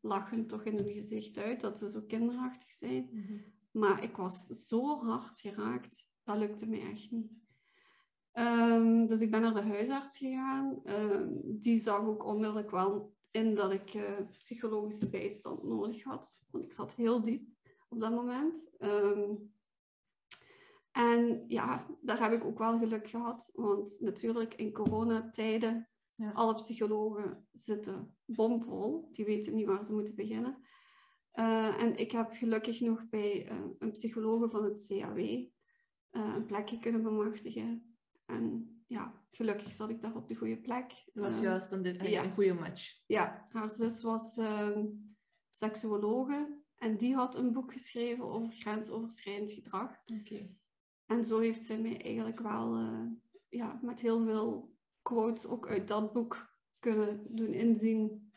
lachen 0.00 0.46
toch 0.46 0.64
in 0.64 0.76
hun 0.76 0.92
gezicht 0.92 1.38
uit 1.38 1.60
dat 1.60 1.78
ze 1.78 1.90
zo 1.90 2.00
kinderachtig 2.00 2.70
zijn. 2.70 3.08
Mhm. 3.12 3.38
Maar 3.70 4.02
ik 4.02 4.16
was 4.16 4.46
zo 4.46 5.04
hard 5.04 5.40
geraakt, 5.40 6.08
dat 6.24 6.36
lukte 6.36 6.66
mij 6.66 6.80
echt 6.80 7.10
niet. 7.10 7.32
Um, 8.32 9.06
dus 9.06 9.20
ik 9.20 9.30
ben 9.30 9.40
naar 9.40 9.54
de 9.54 9.62
huisarts 9.62 10.18
gegaan. 10.18 10.80
Um, 10.84 11.40
die 11.42 11.78
zag 11.78 12.00
ook 12.00 12.24
onmiddellijk 12.24 12.70
wel 12.70 13.15
in 13.36 13.54
dat 13.54 13.72
ik 13.72 13.94
uh, 13.94 14.02
psychologische 14.38 15.08
bijstand 15.08 15.62
nodig 15.62 16.02
had. 16.02 16.38
Want 16.50 16.64
ik 16.64 16.72
zat 16.72 16.94
heel 16.94 17.22
diep 17.22 17.48
op 17.88 18.00
dat 18.00 18.10
moment. 18.10 18.74
Um, 18.78 19.54
en 20.92 21.44
ja, 21.48 21.86
daar 22.00 22.20
heb 22.20 22.32
ik 22.32 22.44
ook 22.44 22.58
wel 22.58 22.78
geluk 22.78 23.08
gehad. 23.08 23.50
Want 23.54 23.96
natuurlijk 24.00 24.54
in 24.54 24.72
coronatijden, 24.72 25.88
ja. 26.14 26.30
alle 26.32 26.54
psychologen 26.54 27.48
zitten 27.52 28.16
bomvol. 28.24 29.08
Die 29.12 29.24
weten 29.24 29.54
niet 29.54 29.66
waar 29.66 29.84
ze 29.84 29.92
moeten 29.92 30.14
beginnen. 30.14 30.58
Uh, 31.34 31.82
en 31.82 31.96
ik 31.96 32.12
heb 32.12 32.32
gelukkig 32.32 32.80
nog 32.80 33.08
bij 33.08 33.50
uh, 33.50 33.64
een 33.78 33.92
psycholoog 33.92 34.50
van 34.50 34.64
het 34.64 34.86
CAW 34.86 35.18
een 36.10 36.46
plekje 36.46 36.78
kunnen 36.78 37.02
bemachtigen. 37.02 37.96
En 38.24 38.75
ja, 38.86 39.22
gelukkig 39.30 39.72
zat 39.72 39.90
ik 39.90 40.00
daar 40.00 40.14
op 40.14 40.28
de 40.28 40.34
goede 40.34 40.56
plek. 40.58 40.88
Dat 41.12 41.24
was 41.24 41.40
juist 41.40 41.72
een, 41.72 42.14
een, 42.14 42.32
goede 42.32 42.54
match. 42.54 43.02
Ja, 43.06 43.46
haar 43.48 43.70
zus 43.70 44.02
was 44.02 44.36
uh, 44.36 44.78
seksuologe 45.52 46.62
en 46.76 46.96
die 46.96 47.14
had 47.14 47.34
een 47.34 47.52
boek 47.52 47.72
geschreven 47.72 48.24
over 48.24 48.52
grensoverschrijdend 48.52 49.52
gedrag. 49.52 49.90
Oké. 50.20 50.48
En 51.06 51.24
zo 51.24 51.38
heeft 51.38 51.64
zij 51.64 51.78
mij 51.78 52.02
eigenlijk 52.02 52.40
wel 52.40 52.80
uh, 52.80 53.10
ja, 53.48 53.78
met 53.82 54.00
heel 54.00 54.24
veel 54.24 54.74
quotes 55.02 55.46
ook 55.46 55.68
uit 55.68 55.88
dat 55.88 56.12
boek 56.12 56.54
kunnen 56.78 57.36
doen 57.36 57.52
inzien 57.52 58.32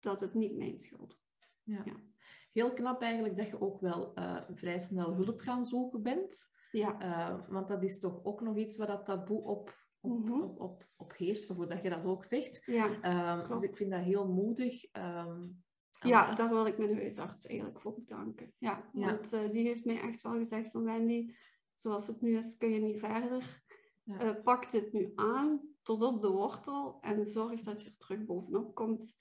dat 0.00 0.20
het 0.20 0.34
niet 0.34 0.56
mijn 0.56 0.78
schuld 0.78 1.18
was. 1.20 1.52
Ja. 1.62 1.82
ja. 1.84 1.96
Heel 2.52 2.72
knap 2.72 3.02
eigenlijk 3.02 3.36
dat 3.36 3.48
je 3.48 3.60
ook 3.60 3.80
wel 3.80 4.18
uh, 4.18 4.40
vrij 4.50 4.80
snel 4.80 5.14
hulp 5.14 5.40
gaan 5.40 5.64
zoeken 5.64 6.02
bent. 6.02 6.52
Ja. 6.70 7.02
Uh, 7.02 7.48
want 7.48 7.68
dat 7.68 7.82
is 7.82 7.98
toch 7.98 8.24
ook 8.24 8.40
nog 8.40 8.56
iets 8.56 8.76
waar 8.76 8.86
dat 8.86 9.04
taboe 9.04 9.42
op, 9.42 9.83
op, 10.04 10.26
-hmm. 10.26 10.42
op, 10.42 10.60
op, 10.60 10.86
op, 10.96 11.16
heerst, 11.16 11.50
of 11.50 11.56
hoe 11.56 11.66
dat 11.66 11.82
je 11.82 11.90
dat 11.90 12.04
ook 12.04 12.24
zegt. 12.24 12.62
Ja, 12.66 13.38
um, 13.40 13.48
dus 13.48 13.62
ik 13.62 13.76
vind 13.76 13.90
dat 13.90 14.02
heel 14.02 14.28
moedig. 14.28 14.84
Um, 14.92 15.62
ja, 16.00 16.34
daar 16.34 16.48
wil 16.48 16.66
ik 16.66 16.78
mijn 16.78 16.96
huisarts 16.96 17.46
eigenlijk 17.46 17.80
voor 17.80 17.94
bedanken. 17.94 18.52
Ja, 18.58 18.90
want 18.92 19.32
uh, 19.32 19.50
die 19.50 19.66
heeft 19.66 19.84
mij 19.84 20.00
echt 20.00 20.22
wel 20.22 20.32
gezegd 20.32 20.70
van 20.70 20.84
Wendy, 20.84 21.34
zoals 21.74 22.06
het 22.06 22.20
nu 22.20 22.36
is, 22.36 22.56
kun 22.56 22.70
je 22.70 22.80
niet 22.80 22.98
verder. 22.98 23.62
Ja. 24.02 24.24
Uh, 24.24 24.42
pak 24.42 24.70
dit 24.70 24.92
nu 24.92 25.12
aan 25.14 25.60
tot 25.82 26.02
op 26.02 26.22
de 26.22 26.30
wortel 26.30 26.98
en 27.00 27.24
zorg 27.24 27.60
dat 27.60 27.82
je 27.82 27.88
er 27.88 27.96
terug 27.96 28.24
bovenop 28.24 28.74
komt. 28.74 29.16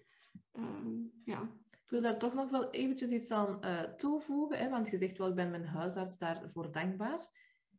Um, 0.53 1.11
ja. 1.25 1.61
Ik 1.71 1.89
wil 1.89 2.01
daar 2.01 2.19
toch 2.19 2.33
nog 2.33 2.49
wel 2.49 2.69
eventjes 2.69 3.09
iets 3.09 3.31
aan 3.31 3.57
uh, 3.61 3.81
toevoegen, 3.81 4.57
hè? 4.57 4.69
want 4.69 4.89
je 4.89 4.97
zegt 4.97 5.17
wel, 5.17 5.27
ik 5.27 5.35
ben 5.35 5.51
mijn 5.51 5.65
huisarts 5.65 6.17
daarvoor 6.17 6.71
dankbaar. 6.71 7.29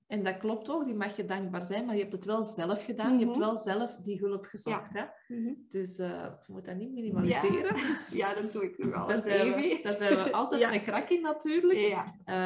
En 0.07 0.25
dat 0.25 0.37
klopt 0.37 0.71
ook, 0.71 0.85
die 0.85 0.95
mag 0.95 1.17
je 1.17 1.25
dankbaar 1.25 1.63
zijn, 1.63 1.85
maar 1.85 1.95
je 1.95 2.01
hebt 2.01 2.13
het 2.13 2.25
wel 2.25 2.43
zelf 2.43 2.85
gedaan. 2.85 3.19
Je 3.19 3.25
hebt 3.25 3.37
mhm. 3.37 3.47
wel 3.47 3.57
zelf 3.57 3.97
die 3.97 4.19
hulp 4.19 4.45
gezocht. 4.45 4.95
Hè? 4.95 5.05
Mhm. 5.29 5.53
Dus 5.69 5.99
uh, 5.99 6.07
je 6.47 6.53
moet 6.53 6.65
dat 6.65 6.77
niet 6.77 6.93
minimaliseren. 6.93 7.77
Ja, 7.77 7.99
ja 8.27 8.35
dat 8.35 8.53
doe 8.53 8.65
ik 8.65 8.85
nu 8.85 8.95
al. 8.95 9.07
Daar 9.07 9.21
zijn, 9.21 9.55
we, 9.55 9.81
daar 9.83 9.95
zijn 9.95 10.25
we 10.25 10.33
altijd 10.33 10.61
ja. 10.61 10.75
een 10.75 10.83
krak 10.83 11.09
in 11.09 11.21
natuurlijk. 11.21 11.79
Ja. 11.79 12.05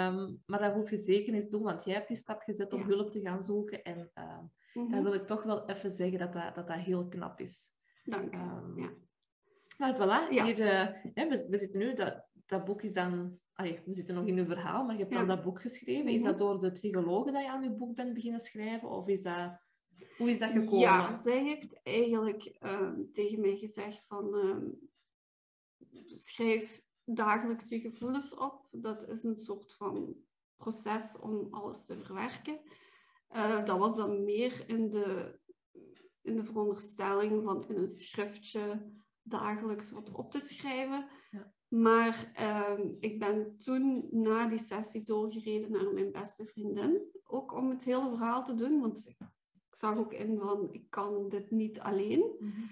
Um, 0.09 0.43
maar 0.47 0.61
dat 0.61 0.73
hoef 0.73 0.91
je 0.91 0.97
zeker 0.97 1.33
niet 1.33 1.43
te 1.43 1.49
doen, 1.49 1.62
want 1.62 1.85
jij 1.85 1.95
hebt 1.95 2.09
die 2.09 2.17
stap 2.17 2.43
gezet 2.43 2.73
om 2.73 2.83
hulp 2.83 3.11
te 3.11 3.21
gaan 3.21 3.43
zoeken. 3.43 3.83
En 3.83 4.11
uh, 4.15 4.25
mm 4.25 4.50
-hmm. 4.73 4.91
daar 4.91 5.03
wil 5.03 5.15
ik 5.15 5.27
toch 5.27 5.43
wel 5.43 5.69
even 5.69 5.91
zeggen 5.91 6.19
dat 6.19 6.33
dat, 6.33 6.55
dat, 6.55 6.67
dat 6.67 6.77
heel 6.77 7.09
knap 7.09 7.41
is. 7.41 7.71
Dank 8.05 8.35
je. 8.35 8.41
Um, 8.41 8.79
ja. 8.79 8.91
Maar 9.79 9.95
voilà, 9.95 10.29
hier, 10.29 10.59
uh, 10.59 10.88
we, 11.15 11.47
we, 11.50 11.59
zitten 11.59 11.81
nu, 11.81 11.95
dat, 11.95 12.27
dat 12.49 12.64
boek 12.64 12.83
is 12.83 12.93
dan... 12.93 13.38
Allee, 13.52 13.81
we 13.85 13.95
zitten 13.95 14.14
nog 14.14 14.26
in 14.26 14.38
een 14.38 14.47
verhaal, 14.47 14.85
maar 14.85 14.95
je 14.95 15.00
hebt 15.00 15.14
dan 15.14 15.26
dat 15.26 15.43
boek 15.43 15.61
geschreven. 15.61 16.11
Is 16.11 16.23
dat 16.23 16.38
mhm. 16.38 16.43
door 16.43 16.61
de 16.61 16.73
psychologe 16.73 17.31
dat 17.31 17.43
je 17.43 17.50
aan 17.50 17.62
je 17.62 17.71
boek 17.71 17.95
bent 17.95 18.14
beginnen 18.14 18.40
schrijven? 18.40 18.88
Of 18.88 19.09
is 19.09 19.23
dat... 19.23 19.67
Hoe 20.17 20.31
is 20.31 20.38
dat 20.38 20.50
gekomen? 20.50 20.78
Ja, 20.78 21.14
zij 21.14 21.43
heeft 21.43 21.83
eigenlijk 21.83 22.57
uh, 22.61 22.90
tegen 23.12 23.40
mij 23.40 23.57
gezegd 23.57 24.07
van... 24.07 24.35
Uh, 24.35 24.57
schrijf 26.07 26.83
dagelijks 27.05 27.69
je 27.69 27.81
gevoelens 27.81 28.35
op. 28.35 28.69
Dat 28.71 29.09
is 29.09 29.23
een 29.23 29.37
soort 29.37 29.75
van 29.75 30.17
proces 30.57 31.19
om 31.19 31.49
alles 31.50 31.85
te 31.85 31.99
verwerken. 31.99 32.61
Uh, 33.31 33.64
dat 33.64 33.78
was 33.78 33.97
dan 33.97 34.25
meer 34.25 34.69
in 34.69 34.90
de, 34.90 35.38
in 36.23 36.37
de 36.37 36.45
veronderstelling 36.45 37.45
van 37.45 37.69
in 37.69 37.76
een 37.76 37.88
schriftje 37.88 38.93
dagelijks 39.23 39.90
wat 39.90 40.12
op 40.12 40.31
te 40.31 40.40
schrijven. 40.40 41.09
Maar 41.68 42.30
ehm, 42.34 42.88
ik 43.00 43.18
ben 43.18 43.58
toen 43.58 44.08
na 44.10 44.46
die 44.46 44.58
sessie 44.58 45.04
doorgereden 45.04 45.70
naar 45.70 45.92
mijn 45.92 46.12
beste 46.12 46.46
vriendin. 46.46 47.02
Ook 47.25 47.52
om 47.52 47.70
het 47.70 47.84
hele 47.84 48.08
verhaal 48.08 48.44
te 48.44 48.54
doen, 48.54 48.80
want 48.80 49.08
ik, 49.08 49.16
zag 49.70 49.96
ook 49.96 50.12
in 50.12 50.38
van 50.38 50.68
ik 50.72 50.90
kan 50.90 51.28
dit 51.28 51.50
niet 51.50 51.80
alleen. 51.80 52.37
Mm 52.38 52.70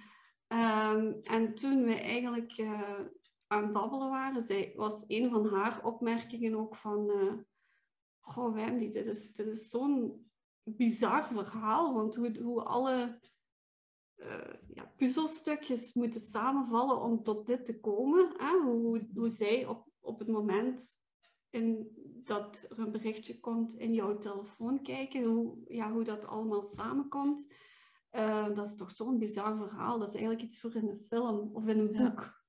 en 1.22 1.54
toen 1.54 1.84
we 1.84 1.94
eigenlijk 1.94 2.58
uh, 2.58 3.00
aan 3.46 3.62
het 3.62 3.72
babbelen 3.72 4.08
waren, 4.08 4.42
zij, 4.42 4.72
was 4.76 5.04
een 5.06 5.30
van 5.30 5.46
haar 5.46 5.84
opmerkingen 5.84 6.54
ook 6.54 6.76
van... 6.76 7.10
Uh, 7.10 7.32
Goh 8.20 8.54
Wendy, 8.54 8.88
dit 8.88 9.06
is, 9.06 9.32
dit 9.32 9.46
is 9.46 9.70
zo'n 9.70 10.26
bizar 10.62 11.24
verhaal. 11.24 11.94
Want 11.94 12.14
hoe, 12.14 12.38
hoe 12.42 12.62
alle 12.62 13.20
uh, 14.16 14.54
ja, 14.74 14.92
puzzelstukjes 14.96 15.94
moeten 15.94 16.20
samenvallen 16.20 17.00
om 17.02 17.22
tot 17.22 17.46
dit 17.46 17.66
te 17.66 17.80
komen. 17.80 18.32
Hè? 18.36 18.60
Hoe, 18.62 19.08
hoe 19.14 19.30
zij 19.30 19.66
op, 19.66 19.88
op 20.00 20.18
het 20.18 20.28
moment 20.28 20.98
in, 21.50 21.88
dat 22.24 22.66
er 22.68 22.78
een 22.78 22.92
berichtje 22.92 23.40
komt 23.40 23.74
in 23.74 23.94
jouw 23.94 24.18
telefoon 24.18 24.82
kijken, 24.82 25.24
hoe, 25.24 25.56
ja, 25.68 25.92
hoe 25.92 26.04
dat 26.04 26.26
allemaal 26.26 26.62
samenkomt. 26.62 27.46
Uh, 28.12 28.54
dat 28.54 28.66
is 28.66 28.76
toch 28.76 28.90
zo'n 28.90 29.18
bizar 29.18 29.56
verhaal. 29.56 29.98
Dat 29.98 30.08
is 30.08 30.14
eigenlijk 30.14 30.44
iets 30.44 30.60
voor 30.60 30.74
in 30.74 30.88
een 30.88 30.98
film 30.98 31.50
of 31.52 31.66
in 31.66 31.78
een 31.78 31.92
boek. 31.92 32.44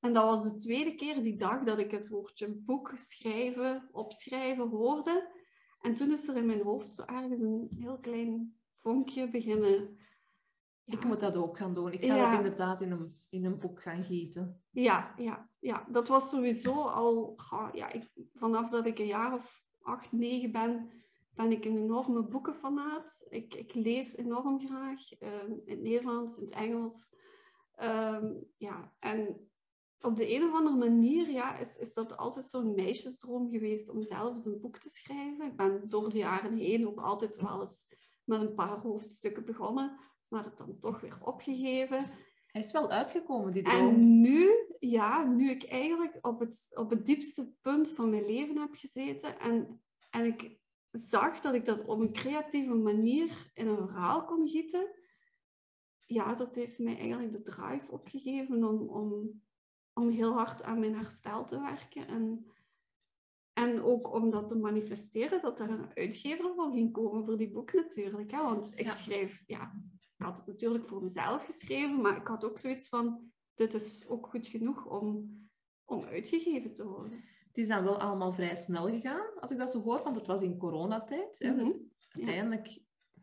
En 0.00 0.12
dat 0.12 0.24
was 0.24 0.42
de 0.42 0.54
tweede 0.54 0.94
keer 0.94 1.22
die 1.22 1.36
dag 1.36 1.62
dat 1.62 1.78
ik 1.78 1.90
het 1.90 2.08
woordje 2.08 2.48
boek 2.54 2.92
schrijven, 2.94 3.88
opschrijven 3.92 4.68
hoorde. 4.68 5.32
En 5.80 5.94
toen 5.94 6.12
is 6.12 6.28
er 6.28 6.36
in 6.36 6.46
mijn 6.46 6.62
hoofd 6.62 6.94
zo 6.94 7.02
ergens 7.02 7.40
een 7.40 7.68
heel 7.78 7.98
klein 7.98 8.56
vonkje 8.74 9.30
beginnen 9.30 9.98
ik 10.84 11.04
moet 11.04 11.20
dat 11.20 11.36
ook 11.36 11.56
gaan 11.58 11.74
doen. 11.74 11.92
Ik 11.92 12.04
ga 12.04 12.30
dat 12.30 12.38
inderdaad 12.38 12.80
in 12.80 12.90
een, 12.90 13.14
in 13.28 13.44
een 13.44 13.58
boek 13.58 13.82
gaan 13.82 14.04
gieten. 14.04 14.62
Ja, 14.70 15.14
ja, 15.16 15.48
ja. 15.58 15.86
dat 15.90 16.08
was 16.08 16.30
sowieso 16.30 16.72
al... 16.72 17.38
Ja, 17.72 17.92
ik, 17.92 18.10
vanaf 18.34 18.68
dat 18.68 18.86
ik 18.86 18.98
een 18.98 19.06
jaar 19.06 19.34
of 19.34 19.64
acht, 19.80 20.12
negen 20.12 20.52
ben, 20.52 20.90
ben 21.34 21.50
ik 21.50 21.64
een 21.64 21.76
enorme 21.76 22.22
boekenfanaat. 22.22 23.26
Ik, 23.28 23.54
ik 23.54 23.74
lees 23.74 24.16
enorm 24.16 24.60
graag. 24.60 25.20
Uh, 25.20 25.42
in 25.48 25.62
het 25.64 25.80
Nederlands, 25.80 26.36
in 26.36 26.44
het 26.44 26.54
Engels. 26.54 27.12
Um, 27.82 28.44
ja, 28.56 28.92
en 28.98 29.48
op 30.00 30.16
de 30.16 30.34
een 30.34 30.44
of 30.44 30.54
andere 30.54 30.76
manier 30.76 31.30
ja, 31.30 31.58
is, 31.58 31.76
is 31.76 31.94
dat 31.94 32.16
altijd 32.16 32.44
zo'n 32.44 32.74
meisjesdroom 32.74 33.50
geweest 33.50 33.88
om 33.88 34.02
zelf 34.02 34.34
eens 34.34 34.44
een 34.44 34.60
boek 34.60 34.78
te 34.78 34.88
schrijven. 34.88 35.46
Ik 35.46 35.56
ben 35.56 35.88
door 35.88 36.10
de 36.10 36.18
jaren 36.18 36.56
heen 36.56 36.86
ook 36.86 37.00
altijd 37.00 37.40
wel 37.40 37.60
eens 37.60 37.86
met 38.24 38.40
een 38.40 38.54
paar 38.54 38.80
hoofdstukken 38.80 39.44
begonnen 39.44 39.98
maar 40.34 40.44
het 40.44 40.58
dan 40.58 40.78
toch 40.78 41.00
weer 41.00 41.18
opgegeven. 41.20 42.10
Hij 42.46 42.60
is 42.60 42.72
wel 42.72 42.90
uitgekomen, 42.90 43.52
die 43.52 43.62
droom. 43.62 43.88
En 43.88 44.20
nu, 44.20 44.50
ja, 44.78 45.24
nu 45.24 45.50
ik 45.50 45.64
eigenlijk 45.64 46.18
op 46.20 46.40
het, 46.40 46.70
op 46.74 46.90
het 46.90 47.06
diepste 47.06 47.52
punt 47.60 47.90
van 47.90 48.10
mijn 48.10 48.26
leven 48.26 48.58
heb 48.58 48.74
gezeten 48.74 49.38
en, 49.38 49.82
en 50.10 50.24
ik 50.24 50.58
zag 50.90 51.40
dat 51.40 51.54
ik 51.54 51.64
dat 51.66 51.84
op 51.84 51.98
een 51.98 52.12
creatieve 52.12 52.74
manier 52.74 53.50
in 53.54 53.66
een 53.66 53.76
verhaal 53.76 54.24
kon 54.24 54.48
gieten, 54.48 54.90
ja, 56.06 56.34
dat 56.34 56.54
heeft 56.54 56.78
mij 56.78 56.98
eigenlijk 56.98 57.32
de 57.32 57.42
drive 57.42 57.90
opgegeven 57.90 58.64
om, 58.64 58.88
om, 58.88 59.42
om 59.92 60.08
heel 60.08 60.32
hard 60.32 60.62
aan 60.62 60.80
mijn 60.80 60.94
herstel 60.94 61.44
te 61.44 61.60
werken. 61.60 62.06
En, 62.06 62.46
en 63.52 63.82
ook 63.82 64.12
om 64.12 64.30
dat 64.30 64.48
te 64.48 64.56
manifesteren, 64.56 65.42
dat 65.42 65.60
er 65.60 65.70
een 65.70 65.94
uitgever 65.94 66.54
voor 66.54 66.72
ging 66.72 66.92
komen 66.92 67.24
voor 67.24 67.36
die 67.36 67.50
boek 67.50 67.72
natuurlijk. 67.72 68.30
Hè? 68.30 68.42
Want 68.42 68.78
ik 68.78 68.90
schrijf, 68.90 69.42
ja, 69.46 69.74
had 70.24 70.36
het 70.36 70.46
natuurlijk 70.46 70.86
voor 70.86 71.02
mezelf 71.02 71.44
geschreven, 71.44 72.00
maar 72.00 72.16
ik 72.16 72.26
had 72.26 72.44
ook 72.44 72.58
zoiets 72.58 72.88
van, 72.88 73.32
dit 73.54 73.74
is 73.74 74.06
ook 74.06 74.26
goed 74.26 74.46
genoeg 74.46 74.86
om, 74.86 75.38
om 75.84 76.04
uitgegeven 76.04 76.74
te 76.74 76.86
worden. 76.86 77.24
Het 77.46 77.58
is 77.58 77.68
dan 77.68 77.84
wel 77.84 78.00
allemaal 78.00 78.32
vrij 78.32 78.56
snel 78.56 78.88
gegaan, 78.88 79.40
als 79.40 79.50
ik 79.50 79.58
dat 79.58 79.70
zo 79.70 79.82
hoor, 79.82 80.02
want 80.02 80.16
het 80.16 80.26
was 80.26 80.42
in 80.42 80.58
coronatijd. 80.58 81.38
Hè? 81.38 81.54
Dus 81.54 81.74
uiteindelijk, 82.08 82.66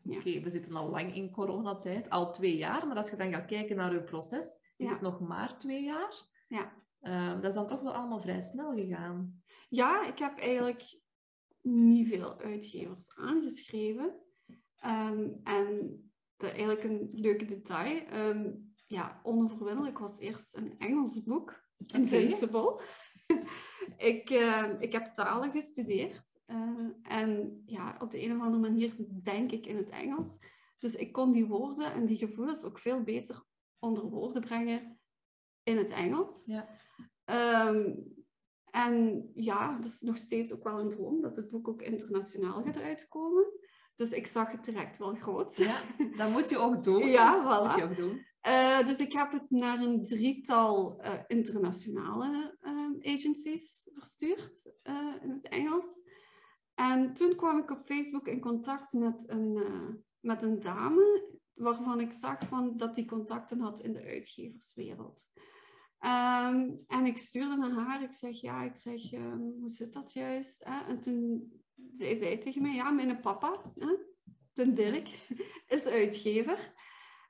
ja. 0.01 0.17
oké, 0.17 0.39
we 0.39 0.49
zitten 0.49 0.75
al 0.75 0.89
lang 0.89 1.15
in 1.15 1.31
coronatijd, 1.31 2.09
al 2.09 2.31
twee 2.31 2.57
jaar, 2.57 2.87
maar 2.87 2.97
als 2.97 3.09
je 3.09 3.15
dan 3.15 3.33
gaat 3.33 3.45
kijken 3.45 3.75
naar 3.75 3.91
uw 3.91 4.03
proces, 4.03 4.59
is 4.77 4.89
het 4.89 5.01
nog 5.01 5.19
maar 5.19 5.57
twee 5.57 5.83
jaar. 5.83 6.29
Ja. 6.47 6.79
Uh, 7.01 7.33
dat 7.33 7.45
is 7.45 7.53
dan 7.53 7.67
toch 7.67 7.81
wel 7.81 7.93
allemaal 7.93 8.19
vrij 8.19 8.41
snel 8.41 8.71
gegaan. 8.71 9.43
Ja, 9.69 10.07
ik 10.07 10.19
heb 10.19 10.37
eigenlijk 10.37 10.99
niet 11.61 12.07
veel 12.07 12.39
uitgevers 12.39 13.15
aangeschreven. 13.15 14.15
Um, 14.85 15.39
en 15.43 16.11
eigenlijk 16.43 16.84
een 16.84 17.10
leuke 17.12 17.45
detail. 17.45 18.01
Um, 18.13 18.73
ja, 18.88 19.19
onoverwinnelijk 19.23 19.99
was 19.99 20.19
eerst 20.19 20.56
een 20.56 20.80
Engels 20.80 21.23
boek, 21.23 21.63
Invincible. 21.88 22.82
ik, 24.12 24.30
uh, 24.30 24.71
ik 24.80 24.91
heb 24.91 25.13
talen 25.13 25.51
gestudeerd. 25.51 26.39
Uh, 26.47 26.89
en 27.01 27.62
ja, 27.65 27.97
op 27.99 28.12
de 28.12 28.23
een 28.23 28.36
of 28.36 28.41
andere 28.41 28.62
manier 28.62 28.95
denk 29.23 29.51
ik 29.51 29.65
in 29.65 29.77
het 29.77 29.89
Engels. 29.89 30.39
Dus 30.77 30.95
ik 30.95 31.12
kon 31.12 31.32
die 31.32 31.45
woorden 31.45 31.93
en 31.93 32.06
die 32.06 32.17
gevoelens 32.17 32.63
ook 32.63 32.80
veel 32.80 33.04
beter 33.04 33.43
onder 33.80 34.10
woorden 34.10 34.41
brengen 34.41 34.99
in 35.63 35.77
het 35.77 35.91
Engels. 35.91 36.45
Ja. 36.45 36.67
Um, 37.69 38.13
en 38.71 39.30
ja, 39.34 39.75
dat 39.75 39.86
is 39.86 40.01
nog 40.01 40.17
steeds 40.17 40.51
ook 40.51 40.63
wel 40.63 40.80
een 40.80 40.89
droom 40.89 41.21
dat 41.21 41.36
het 41.36 41.49
boek 41.49 41.67
ook 41.67 41.82
internationaal 41.82 42.63
gaat 42.63 42.82
uitkomen. 42.82 43.45
Dus 43.95 44.12
ik 44.12 44.27
zag 44.27 44.51
het 44.51 44.65
direct 44.65 44.97
wel 44.97 45.15
groot. 45.15 45.56
Ja, 45.56 45.82
dat 46.17 46.30
moet 46.30 46.49
je 46.49 46.58
ook 46.58 46.84
doen. 46.84 47.08
Ja, 47.17 47.41
voilà. 47.43 47.67
Moet 47.67 47.75
je 47.75 47.84
ook 47.84 47.95
doen. 47.95 48.25
Uh, 48.47 48.88
dus 48.88 48.97
ik 48.97 49.13
heb 49.13 49.32
het 49.32 49.49
naar 49.49 49.80
een 49.80 50.04
drietal 50.04 51.01
uh, 51.06 51.13
internationale 51.27 52.58
uh, 52.62 53.13
agencies 53.13 53.89
verstuurd 53.93 54.71
in 55.21 55.30
het 55.30 55.47
Engels. 55.47 56.01
En 56.73 57.13
toen 57.13 57.36
kwam 57.36 57.58
ik 57.58 57.71
op 57.71 57.86
Facebook 57.86 58.27
in 58.27 58.39
contact 58.39 58.93
met 58.93 59.30
een, 59.30 59.63
met 60.19 60.43
een 60.43 60.60
dame 60.60 61.30
waarvan 61.54 61.99
ik 61.99 62.13
zag 62.13 62.38
van 62.47 62.77
dat 62.77 62.95
die 62.95 63.06
contacten 63.06 63.60
had 63.60 63.80
in 63.80 63.93
de 63.93 64.04
uitgeverswereld. 64.04 65.30
Um, 66.06 66.84
en 66.88 67.06
ik 67.06 67.17
stuurde 67.17 67.56
naar 67.56 67.71
haar, 67.71 68.04
ik 68.04 68.13
zeg, 68.13 68.41
ja, 68.41 68.63
ik 68.63 68.77
zeg, 68.77 69.13
um, 69.13 69.56
hoe 69.60 69.69
zit 69.69 69.93
dat 69.93 70.13
juist? 70.13 70.62
En 70.62 71.01
toen 71.01 71.51
zij 71.91 72.15
zei 72.15 72.37
tegen 72.37 72.61
mij, 72.61 72.73
ja, 72.73 72.91
mijn 72.91 73.19
papa, 73.19 73.73
hè, 73.79 73.95
de 74.53 74.73
Dirk, 74.73 75.09
is 75.67 75.85
uitgever. 75.85 76.79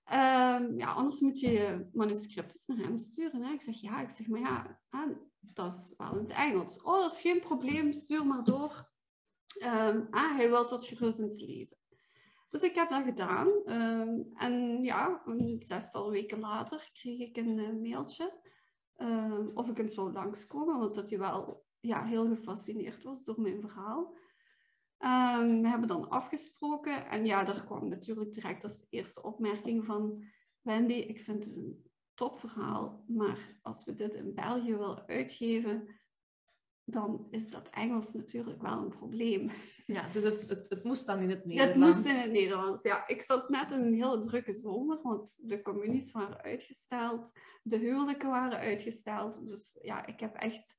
Um, 0.06 0.78
ja, 0.78 0.94
anders 0.94 1.20
moet 1.20 1.40
je 1.40 1.52
je 1.52 1.90
manuscripten 1.94 2.60
naar 2.66 2.86
hem 2.86 3.00
sturen. 3.00 3.44
Hè. 3.44 3.54
Ik 3.54 3.62
zeg, 3.62 3.82
ja, 3.82 4.02
ik 4.02 4.10
zeg, 4.10 4.28
maar 4.28 4.40
ja, 4.40 4.80
dat 5.40 5.74
is 5.74 5.94
wel 5.98 6.18
in 6.18 6.24
het 6.24 6.32
Engels. 6.32 6.82
Oh, 6.82 7.00
dat 7.00 7.12
is 7.12 7.22
geen 7.22 7.40
probleem, 7.40 7.94
stuur 7.94 8.26
maar 8.26 8.44
door. 8.44 8.90
Ah, 10.10 10.36
hij 10.36 10.50
wil 10.50 10.68
tot 10.68 10.86
gerust 10.86 11.20
eens 11.20 11.40
lezen. 11.40 11.78
Dus 12.50 12.62
ik 12.62 12.76
heb 12.76 12.90
dat 12.90 13.04
gedaan. 13.04 13.48
Um, 13.48 14.32
en 14.34 14.84
ja, 14.84 15.22
een 15.26 15.56
zestal 15.60 16.12
weken 16.12 16.40
later 16.40 16.90
kreeg 16.94 17.20
ik 17.20 17.38
een 17.38 17.58
uh, 17.58 17.82
mailtje 17.82 18.40
of 19.54 19.70
ik 19.70 19.80
eens 19.80 19.96
wou 19.96 20.12
langskomen, 20.12 20.78
want 20.78 20.96
dat 20.96 21.10
hij 21.10 21.20
wel 21.20 21.66
ja, 21.80 22.06
heel 22.06 22.28
gefascineerd 22.28 23.04
was 23.04 23.24
door 23.24 23.42
mijn 23.42 23.62
verhaal. 23.62 24.18
We 25.62 25.68
hebben 25.68 25.88
dan 25.88 26.10
afgesproken 26.10 27.10
en 27.10 27.26
ja, 27.26 27.44
daar 27.44 27.64
kwam 27.64 27.88
natuurlijk 27.88 28.34
direct 28.34 28.64
als 28.64 28.86
eerste 28.90 29.24
opmerking 29.24 29.86
van 29.86 30.24
Wendy, 30.62 30.94
ik 30.94 31.22
vind 31.22 31.44
het 31.46 31.56
een 31.56 31.90
topverhaal, 32.14 33.04
maar 33.08 33.60
als 33.62 33.84
we 33.84 33.96
dit 33.96 34.16
in 34.16 34.34
België 34.34 34.76
willen 34.76 35.08
uitgeven, 35.08 35.88
dan 36.84 37.28
is 37.30 37.50
dat 37.50 37.70
Engels 37.70 38.14
natuurlijk 38.14 38.62
wel 38.62 38.78
een 38.78 38.90
probleem. 38.90 39.50
Ja, 39.86 40.10
dus 40.10 40.24
het, 40.24 40.50
het, 40.50 40.70
het 40.70 40.84
moest 40.84 41.06
dan 41.06 41.20
in 41.20 41.30
het 41.30 41.46
Nederlands? 41.46 41.96
Het 41.96 42.06
moest 42.06 42.16
in 42.16 42.22
het 42.22 42.32
Nederlands, 42.32 42.84
ja. 42.84 43.08
Ik 43.08 43.22
zat 43.22 43.50
net 43.50 43.72
in 43.72 43.80
een 43.80 43.94
hele 43.94 44.20
drukke 44.20 44.54
zomer, 44.54 45.00
want 45.02 45.38
de 45.42 45.62
communies 45.62 46.12
waren 46.12 46.42
uitgesteld, 46.42 47.32
de 47.64 47.78
huwelijken 47.78 48.30
waren 48.30 48.60
uitgesteld. 48.60 49.48
Dus 49.48 49.78
ja, 49.82 50.06
ik 50.06 50.20
heb 50.20 50.36
echt 50.36 50.76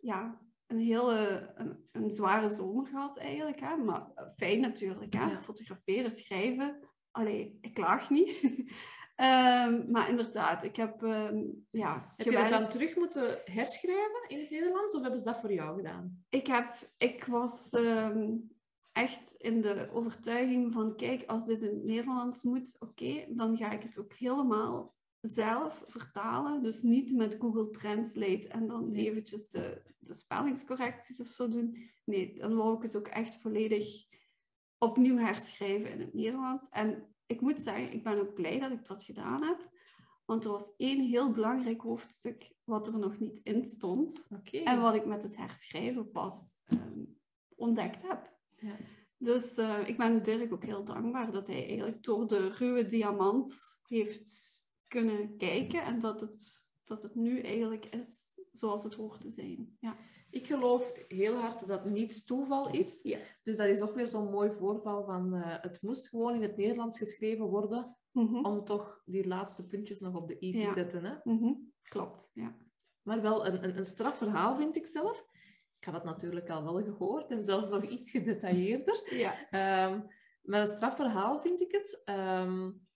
ja, 0.00 0.40
een 0.70 0.78
hele 0.78 1.50
een, 1.54 1.88
een 1.92 2.10
zware 2.10 2.50
zomer 2.50 2.86
gehad 2.86 3.18
eigenlijk. 3.18 3.60
Hè. 3.60 3.76
Maar 3.76 4.06
fijn 4.36 4.60
natuurlijk, 4.60 5.14
hè. 5.14 5.38
fotograferen, 5.38 6.10
schrijven. 6.10 6.80
Allee, 7.10 7.58
ik 7.60 7.74
klaag 7.74 8.10
niet. 8.10 8.42
Um, 8.42 9.86
maar 9.92 10.08
inderdaad, 10.08 10.64
ik 10.64 10.76
heb... 10.76 11.02
Um, 11.02 11.66
ja, 11.70 12.14
heb 12.16 12.26
gewerkt... 12.26 12.44
je 12.44 12.50
dat 12.50 12.60
dan 12.60 12.70
terug 12.70 12.96
moeten 12.96 13.40
herschrijven 13.44 14.24
in 14.26 14.38
het 14.38 14.50
Nederlands? 14.50 14.94
Of 14.94 15.00
hebben 15.00 15.18
ze 15.18 15.24
dat 15.24 15.40
voor 15.40 15.52
jou 15.52 15.76
gedaan? 15.76 16.24
Ik, 16.28 16.46
heb, 16.46 16.76
ik 16.96 17.24
was 17.24 17.72
um, 17.72 18.50
echt 18.92 19.34
in 19.38 19.60
de 19.60 19.88
overtuiging 19.92 20.72
van... 20.72 20.96
Kijk, 20.96 21.24
als 21.26 21.44
dit 21.44 21.62
in 21.62 21.74
het 21.74 21.84
Nederlands 21.84 22.42
moet, 22.42 22.76
oké, 22.78 23.24
dan 23.28 23.56
ga 23.56 23.70
ik 23.70 23.82
het 23.82 23.98
ook 23.98 24.12
helemaal 24.12 24.94
zelf 25.20 25.84
vertalen. 25.86 26.62
Dus 26.62 26.82
niet 26.82 27.12
met 27.12 27.36
Google 27.38 27.70
Translate 27.70 28.48
en 28.48 28.66
dan 28.66 28.92
eventjes 28.92 29.50
de, 29.50 29.82
de 29.98 30.14
spellingscorrecties 30.14 31.20
of 31.20 31.26
zo 31.26 31.48
doen. 31.48 31.90
Nee, 32.04 32.38
dan 32.38 32.56
wou 32.56 32.76
ik 32.76 32.82
het 32.82 32.96
ook 32.96 33.08
echt 33.08 33.36
volledig 33.36 34.06
opnieuw 34.78 35.16
herschrijven 35.16 35.90
in 35.90 36.00
het 36.00 36.14
Nederlands. 36.14 36.68
En 36.68 37.14
ik 37.26 37.40
moet 37.40 37.60
zeggen, 37.60 37.92
ik 37.92 38.04
ben 38.04 38.20
ook 38.20 38.34
blij 38.34 38.58
dat 38.58 38.70
ik 38.70 38.86
dat 38.86 39.02
gedaan 39.02 39.42
heb. 39.42 39.68
Want 40.24 40.44
er 40.44 40.50
was 40.50 40.72
één 40.76 41.00
heel 41.00 41.32
belangrijk 41.32 41.80
hoofdstuk 41.80 42.52
wat 42.64 42.86
er 42.86 42.98
nog 42.98 43.18
niet 43.18 43.40
in 43.42 43.66
stond. 43.66 44.26
En 44.52 44.80
wat 44.80 44.94
ik 44.94 45.06
met 45.06 45.22
het 45.22 45.36
herschrijven 45.36 46.10
pas 46.10 46.56
ehm, 46.66 47.04
ontdekt 47.56 48.02
heb. 48.02 48.32
Ja. 48.56 48.76
Dus 49.16 49.58
uh, 49.58 49.88
ik 49.88 49.96
ben 49.96 50.22
Dirk 50.22 50.52
ook 50.52 50.64
heel 50.64 50.84
dankbaar 50.84 51.32
dat 51.32 51.46
hij 51.46 51.66
eigenlijk 51.66 52.02
door 52.02 52.28
de 52.28 52.48
ruwe 52.48 52.86
diamant 52.86 53.54
heeft 53.86 54.59
kunnen 54.90 55.36
kijken. 55.36 55.82
En 55.82 56.00
dat 56.00 56.20
het, 56.20 56.66
dat 56.84 57.02
het 57.02 57.14
nu 57.14 57.40
eigenlijk 57.40 57.86
is 57.86 58.34
zoals 58.52 58.84
het 58.84 58.94
hoort 58.94 59.20
te 59.20 59.30
zijn. 59.30 59.76
Ja. 59.80 59.96
Ik 60.30 60.46
geloof 60.46 60.92
heel 61.08 61.34
hard 61.34 61.66
dat 61.66 61.84
niets 61.84 62.24
toeval 62.24 62.70
is. 62.70 63.00
Ja. 63.02 63.18
Dus 63.42 63.56
dat 63.56 63.66
is 63.66 63.80
ook 63.80 63.94
weer 63.94 64.08
zo'n 64.08 64.30
mooi 64.30 64.52
voorval 64.52 65.04
van 65.04 65.34
uh, 65.34 65.56
het 65.60 65.82
moest 65.82 66.08
gewoon 66.08 66.34
in 66.34 66.42
het 66.42 66.56
Nederlands 66.56 66.98
geschreven 66.98 67.46
worden 67.46 67.96
mhm. 68.12 68.44
om 68.44 68.64
toch 68.64 69.02
die 69.04 69.26
laatste 69.26 69.66
puntjes 69.66 70.00
nog 70.00 70.14
op 70.14 70.28
de 70.28 70.36
i 70.40 70.52
te 70.52 70.72
zetten. 70.74 71.04
Hè? 71.04 71.14
Mhm. 71.24 71.52
Klopt, 71.82 72.30
ja. 72.34 72.56
Maar 73.02 73.22
wel 73.22 73.46
een, 73.46 73.64
een, 73.64 73.76
een 73.76 73.84
strafverhaal 73.84 74.54
vind 74.54 74.76
ik 74.76 74.86
zelf. 74.86 75.26
Ik 75.78 75.84
had 75.84 75.94
het 75.94 76.04
natuurlijk 76.04 76.50
al 76.50 76.62
wel 76.62 76.82
gehoord 76.82 77.30
en 77.30 77.44
zelfs 77.44 77.68
nog 77.68 77.84
iets 77.84 78.10
gedetailleerder. 78.10 79.16
Ja. 79.16 79.32
Um, 79.92 80.06
maar 80.42 80.60
een 80.60 80.76
strafverhaal 80.76 81.40
vind 81.40 81.60
ik 81.60 81.72
het. 81.72 82.02
Um, 82.04 82.88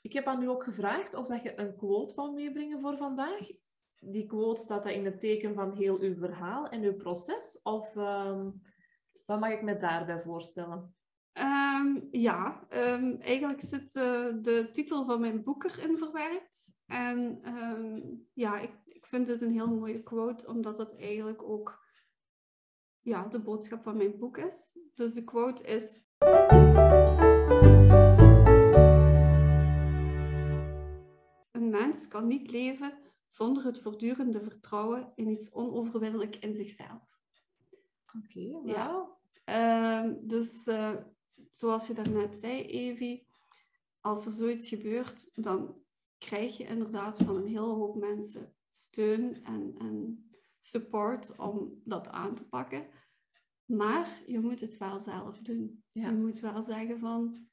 ik 0.00 0.12
heb 0.12 0.26
aan 0.26 0.42
u 0.42 0.48
ook 0.48 0.64
gevraagd 0.64 1.14
of 1.14 1.26
dat 1.26 1.42
je 1.42 1.58
een 1.58 1.76
quote 1.76 2.14
wou 2.14 2.34
meebrengen 2.34 2.80
voor 2.80 2.96
vandaag 2.96 3.48
die 4.00 4.26
quote, 4.26 4.60
staat 4.60 4.82
dat 4.82 4.92
in 4.92 5.04
het 5.04 5.20
teken 5.20 5.54
van 5.54 5.76
heel 5.76 6.00
uw 6.00 6.14
verhaal 6.14 6.68
en 6.68 6.82
uw 6.82 6.96
proces? 6.96 7.60
Of 7.62 7.96
um, 7.96 8.62
wat 9.26 9.40
mag 9.40 9.50
ik 9.50 9.62
me 9.62 9.76
daarbij 9.76 10.20
voorstellen? 10.20 10.94
Um, 11.32 12.08
ja, 12.10 12.66
um, 12.70 13.20
eigenlijk 13.20 13.60
zit 13.60 13.94
uh, 13.94 14.28
de 14.42 14.68
titel 14.72 15.04
van 15.04 15.20
mijn 15.20 15.42
boek 15.42 15.64
erin 15.64 15.98
verwerkt. 15.98 16.76
En 16.86 17.40
ja, 18.32 18.58
ik, 18.58 18.72
ik 18.84 19.06
vind 19.06 19.28
het 19.28 19.40
een 19.40 19.52
heel 19.52 19.74
mooie 19.74 20.02
quote, 20.02 20.46
omdat 20.46 20.78
het 20.78 20.96
eigenlijk 20.96 21.42
ook 21.42 21.86
ja, 23.00 23.26
de 23.26 23.40
boodschap 23.40 23.82
van 23.82 23.96
mijn 23.96 24.18
boek 24.18 24.36
is. 24.36 24.78
Dus 24.94 25.14
de 25.14 25.24
quote 25.24 25.62
is... 25.62 26.02
Een 31.68 31.74
mens 31.74 32.08
kan 32.08 32.26
niet 32.26 32.50
leven 32.50 32.98
zonder 33.26 33.64
het 33.64 33.80
voortdurende 33.80 34.40
vertrouwen 34.40 35.12
in 35.14 35.28
iets 35.28 35.52
onoverwinnelijk 35.52 36.36
in 36.36 36.54
zichzelf. 36.54 37.18
Oké, 38.16 38.56
okay, 38.56 38.72
ja. 38.72 39.16
Uh, 39.48 40.14
dus 40.20 40.66
uh, 40.66 40.96
zoals 41.52 41.86
je 41.86 41.92
daarnet 41.92 42.38
zei, 42.38 42.62
Evie, 42.62 43.26
als 44.00 44.26
er 44.26 44.32
zoiets 44.32 44.68
gebeurt, 44.68 45.30
dan 45.34 45.82
krijg 46.18 46.56
je 46.56 46.64
inderdaad 46.64 47.18
van 47.18 47.36
een 47.36 47.46
hele 47.46 47.60
hoop 47.60 47.96
mensen 47.96 48.54
steun 48.70 49.44
en, 49.44 49.74
en 49.78 50.28
support 50.60 51.36
om 51.36 51.80
dat 51.84 52.08
aan 52.08 52.34
te 52.34 52.48
pakken. 52.48 52.86
Maar 53.64 54.22
je 54.26 54.40
moet 54.40 54.60
het 54.60 54.76
wel 54.78 54.98
zelf 54.98 55.38
doen. 55.38 55.84
Ja. 55.92 56.10
Je 56.10 56.16
moet 56.16 56.40
wel 56.40 56.62
zeggen 56.62 56.98
van, 56.98 57.48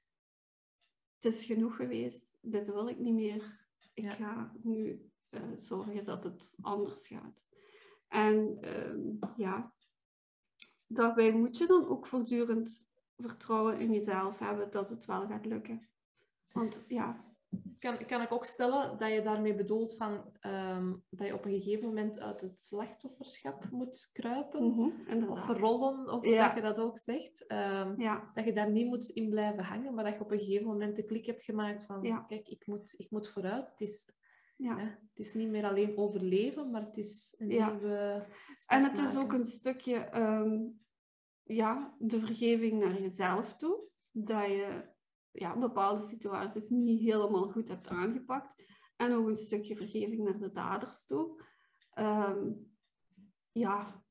het 1.15 1.33
is 1.33 1.45
genoeg 1.45 1.75
geweest, 1.75 2.37
dit 2.41 2.67
wil 2.67 2.87
ik 2.87 2.99
niet 2.99 3.13
meer. 3.13 3.64
Ik 3.95 4.03
ja. 4.03 4.13
ga 4.15 4.51
nu 4.61 5.09
uh, 5.29 5.41
zorgen 5.57 6.03
dat 6.03 6.23
het 6.23 6.55
anders 6.61 7.07
gaat. 7.07 7.45
En 8.07 8.57
uh, 8.61 9.37
ja, 9.37 9.73
daarbij 10.87 11.33
moet 11.33 11.57
je 11.57 11.65
dan 11.65 11.87
ook 11.87 12.07
voortdurend 12.07 12.87
vertrouwen 13.17 13.79
in 13.79 13.91
jezelf 13.91 14.39
hebben 14.39 14.71
dat 14.71 14.89
het 14.89 15.05
wel 15.05 15.27
gaat 15.27 15.45
lukken. 15.45 15.89
Want 16.51 16.83
ja. 16.87 17.34
Kan, 17.79 18.05
kan 18.05 18.21
ik 18.21 18.31
ook 18.31 18.45
stellen 18.45 18.97
dat 18.97 19.11
je 19.11 19.21
daarmee 19.21 19.55
bedoelt 19.55 19.95
van, 19.95 20.33
um, 20.41 21.03
dat 21.09 21.27
je 21.27 21.33
op 21.33 21.45
een 21.45 21.61
gegeven 21.61 21.87
moment 21.87 22.19
uit 22.19 22.41
het 22.41 22.61
slachtofferschap 22.61 23.69
moet 23.71 24.09
kruipen 24.13 24.63
mm 24.63 25.29
of 25.29 25.47
rollen, 25.47 26.13
of 26.13 26.23
dat 26.23 26.55
je 26.55 26.61
dat 26.61 26.79
ook 26.79 26.97
zegt. 26.97 27.45
Um, 27.51 28.01
ja. 28.01 28.31
Dat 28.33 28.45
je 28.45 28.53
daar 28.53 28.71
niet 28.71 28.87
moet 28.87 29.09
in 29.09 29.29
blijven 29.29 29.63
hangen, 29.63 29.93
maar 29.93 30.03
dat 30.03 30.13
je 30.13 30.19
op 30.19 30.31
een 30.31 30.39
gegeven 30.39 30.67
moment 30.67 30.95
de 30.95 31.05
klik 31.05 31.25
hebt 31.25 31.43
gemaakt 31.43 31.85
van, 31.85 32.25
kijk, 32.27 32.47
ik 32.47 32.67
moet, 32.67 32.93
ik 32.97 33.11
moet 33.11 33.29
vooruit. 33.29 33.69
Het 33.69 33.81
is 33.81 34.13
ja. 34.57 34.77
Het 34.77 35.25
is 35.25 35.33
niet 35.33 35.49
meer 35.49 35.65
alleen 35.65 35.97
overleven, 35.97 36.71
maar 36.71 36.81
het 36.81 36.97
is 36.97 37.35
een 37.37 37.47
nieuwe 37.47 38.25
En 38.67 38.83
het 38.83 38.97
is 38.97 39.17
ook 39.17 39.33
een 39.33 39.45
stukje 39.45 39.95
ehm, 39.95 40.59
ja, 41.43 41.95
de 41.99 42.19
vergeving 42.19 42.79
naar 42.79 43.01
jezelf 43.01 43.55
toe. 43.55 43.79
Dat 44.11 44.45
je 44.45 44.93
ja, 45.35 45.57
bepaalde 45.57 46.01
situaties 46.01 46.69
niet 46.69 47.01
helemaal 47.01 47.49
goed 47.49 47.67
hebt 47.67 47.87
aangepakt. 47.87 48.63
En 48.95 49.13
ook 49.13 49.27
een 49.27 49.37
stukje 49.37 49.75
vergeving 49.75 50.23
naar 50.23 50.39
de 50.39 50.51
daders 50.51 51.05
toe. 51.05 51.41
Ehm, 51.91 52.51
ja, 53.51 54.03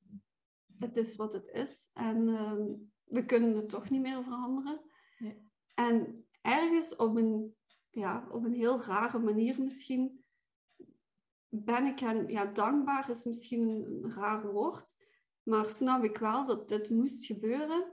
het 0.78 0.96
is 0.96 1.16
wat 1.16 1.32
het 1.32 1.48
is. 1.48 1.90
En 1.92 2.28
ehm, 2.28 2.64
we 3.04 3.24
kunnen 3.24 3.56
het 3.56 3.68
toch 3.68 3.90
niet 3.90 4.02
meer 4.02 4.22
veranderen. 4.22 4.80
En 5.74 6.26
ergens 6.40 6.96
op 6.96 7.16
een, 7.16 7.54
ja, 7.90 8.28
op 8.30 8.44
een 8.44 8.54
heel 8.54 8.82
rare 8.82 9.18
manier 9.18 9.62
misschien 9.62 10.24
ben 11.48 11.86
ik 11.86 11.98
hen, 11.98 12.28
ja, 12.28 12.44
dankbaar 12.44 13.10
is 13.10 13.24
misschien 13.24 13.68
een 13.68 14.10
raar 14.10 14.52
woord, 14.52 14.96
maar 15.42 15.68
snap 15.68 16.04
ik 16.04 16.18
wel 16.18 16.46
dat 16.46 16.68
dit 16.68 16.90
moest 16.90 17.26
gebeuren 17.26 17.92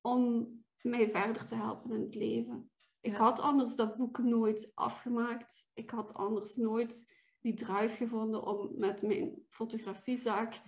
om 0.00 0.48
mij 0.84 1.10
verder 1.10 1.46
te 1.46 1.54
helpen 1.54 1.90
in 1.90 2.00
het 2.00 2.14
leven. 2.14 2.70
Ik 3.00 3.14
had 3.14 3.40
anders 3.40 3.76
dat 3.76 3.96
boek 3.96 4.18
nooit 4.18 4.70
afgemaakt. 4.74 5.70
Ik 5.74 5.90
had 5.90 6.14
anders 6.14 6.56
nooit 6.56 7.12
die 7.40 7.54
drive 7.54 7.96
gevonden 7.96 8.46
om 8.46 8.70
met 8.78 9.02
mijn 9.02 9.42
fotografiezaak 9.48 10.60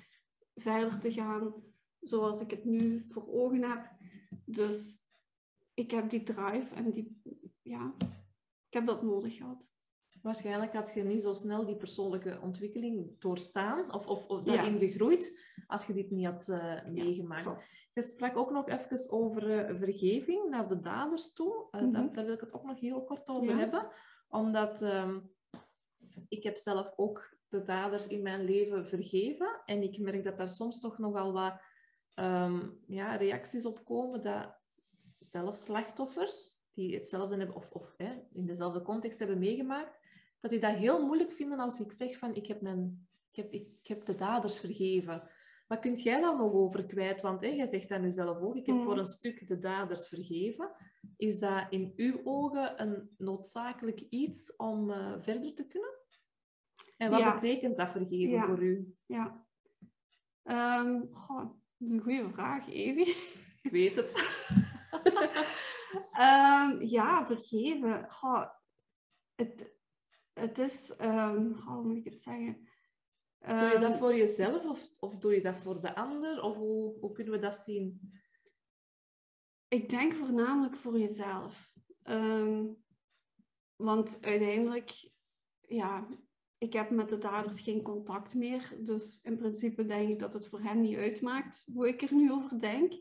verder 0.54 1.00
te 1.00 1.12
gaan 1.12 1.54
zoals 2.00 2.40
ik 2.40 2.50
het 2.50 2.64
nu 2.64 3.06
voor 3.08 3.28
ogen 3.28 3.62
heb. 3.62 3.90
Dus 4.44 5.04
ik 5.74 5.90
heb 5.90 6.10
die 6.10 6.22
drive 6.22 6.74
en 6.74 6.90
die, 6.90 7.20
ja, 7.62 7.94
ik 8.66 8.72
heb 8.72 8.86
dat 8.86 9.02
nodig 9.02 9.36
gehad. 9.36 9.75
Waarschijnlijk 10.26 10.72
had 10.72 10.92
je 10.94 11.02
niet 11.02 11.22
zo 11.22 11.32
snel 11.32 11.66
die 11.66 11.76
persoonlijke 11.76 12.38
ontwikkeling 12.42 13.20
doorstaan 13.20 13.92
of, 13.92 14.06
of, 14.06 14.26
of 14.26 14.42
daarin 14.42 14.78
gegroeid 14.78 15.40
als 15.66 15.86
je 15.86 15.92
dit 15.92 16.10
niet 16.10 16.26
had 16.26 16.48
uh, 16.48 16.84
meegemaakt. 16.84 17.90
je 17.92 18.02
sprak 18.02 18.36
ook 18.36 18.50
nog 18.50 18.68
even 18.68 19.10
over 19.10 19.70
uh, 19.70 19.76
vergeving 19.76 20.48
naar 20.48 20.68
de 20.68 20.80
daders 20.80 21.32
toe. 21.32 21.68
Uh, 21.70 21.92
daar, 21.92 22.12
daar, 22.12 22.24
wil 22.24 22.34
ik 22.34 22.40
het 22.40 22.52
ook 22.52 22.64
nog 22.64 22.80
heel 22.80 23.04
kort 23.04 23.28
over 23.28 23.56
hebben. 23.56 23.88
Omdat 24.28 24.82
um, 24.82 25.30
ik 26.28 26.42
heb 26.42 26.56
zelf 26.56 26.92
ook 26.96 27.36
de 27.48 27.62
daders 27.62 28.06
in 28.06 28.22
mijn 28.22 28.44
leven 28.44 28.86
vergeven. 28.86 29.62
En 29.64 29.82
ik 29.82 29.98
merk 29.98 30.24
dat 30.24 30.36
daar 30.36 30.50
soms 30.50 30.80
toch 30.80 30.98
nogal 30.98 31.32
wat 31.32 31.60
ehm, 32.14 32.68
ja, 32.86 33.16
reacties 33.16 33.66
op 33.66 33.84
komen 33.84 34.22
dat 34.22 34.58
zelfs 35.18 35.64
slachtoffers 35.64 36.60
die 36.72 36.94
hetzelfde 36.94 37.36
hebben 37.36 37.56
of, 37.56 37.70
of 37.70 37.94
hè, 37.96 38.14
in 38.32 38.46
dezelfde 38.46 38.82
context 38.82 39.18
hebben 39.18 39.38
meegemaakt, 39.38 40.04
dat 40.40 40.50
die 40.50 40.60
dat 40.60 40.74
heel 40.74 41.06
moeilijk 41.06 41.32
vinden 41.32 41.58
als 41.58 41.80
ik 41.80 41.92
zeg 41.92 42.18
van 42.18 42.34
ik 42.34 42.46
heb, 42.46 42.60
mijn, 42.60 43.08
ik 43.30 43.36
heb, 43.36 43.52
ik, 43.52 43.68
heb 43.82 44.04
de 44.04 44.14
daders 44.14 44.60
vergeven. 44.60 45.30
Wat 45.66 45.78
kunt 45.78 46.02
jij 46.02 46.20
daar 46.20 46.36
nog 46.36 46.52
over 46.52 46.86
kwijt? 46.86 47.22
Want 47.22 47.40
hè, 47.40 47.48
jij 47.48 47.66
zegt 47.66 47.88
dat 47.88 48.00
nu 48.00 48.10
zelf 48.10 48.38
ook, 48.40 48.56
ik 48.56 48.66
heb 48.66 48.78
voor 48.78 48.92
mm. 48.92 48.98
een 48.98 49.06
stuk 49.06 49.48
de 49.48 49.58
daders 49.58 50.08
vergeven. 50.08 50.70
Is 51.16 51.38
dat 51.38 51.66
in 51.70 51.92
uw 51.96 52.20
ogen 52.24 52.82
een 52.82 53.10
noodzakelijk 53.16 54.00
iets 54.00 54.56
om 54.56 54.90
uh, 54.90 55.14
verder 55.18 55.54
te 55.54 55.66
kunnen? 55.66 55.94
En 56.96 57.10
wat 57.10 57.32
betekent 57.34 57.76
dat 57.76 57.90
vergeven 57.90 58.42
voor 58.42 58.62
u? 58.62 58.94
Ja, 59.06 59.46
um, 60.44 61.08
goh, 61.12 61.50
een 61.78 62.00
goede 62.00 62.30
vraag, 62.30 62.68
Evie. 62.68 63.16
Ik 63.62 63.70
weet 63.72 63.96
het. 63.96 64.14
um, 66.12 66.80
ja, 66.80 67.26
vergeven. 67.26 68.10
Goh, 68.10 68.48
het, 69.34 69.75
het 70.40 70.58
is, 70.58 70.94
um, 71.00 71.52
hoe 71.52 71.82
moet 71.82 71.96
ik 71.96 72.04
het 72.04 72.20
zeggen? 72.20 72.68
doe 73.38 73.70
je 73.72 73.78
dat 73.80 73.96
voor 73.96 74.14
jezelf 74.14 74.66
of, 74.66 74.90
of 74.98 75.16
doe 75.16 75.34
je 75.34 75.40
dat 75.40 75.56
voor 75.56 75.80
de 75.80 75.94
ander? 75.94 76.42
Of 76.42 76.56
hoe, 76.56 76.98
hoe 77.00 77.12
kunnen 77.12 77.32
we 77.32 77.38
dat 77.38 77.56
zien? 77.56 78.12
Ik 79.68 79.88
denk 79.90 80.12
voornamelijk 80.12 80.76
voor 80.76 80.98
jezelf. 80.98 81.72
want 83.76 84.18
uiteindelijk, 84.20 85.10
ja, 85.60 86.08
ik 86.58 86.72
heb 86.72 86.90
met 86.90 87.08
de 87.08 87.18
daders 87.18 87.60
geen 87.60 87.82
contact 87.82 88.34
meer. 88.34 88.76
Dus 88.80 89.20
in 89.22 89.36
principe 89.36 89.84
denk 89.84 90.08
ik 90.08 90.18
dat 90.18 90.32
het 90.32 90.48
voor 90.48 90.60
hen 90.60 90.80
niet 90.80 90.96
uitmaakt 90.96 91.68
hoe 91.72 91.88
ik 91.88 92.02
er 92.02 92.14
nu 92.14 92.32
over 92.32 92.60
denk. 92.60 92.92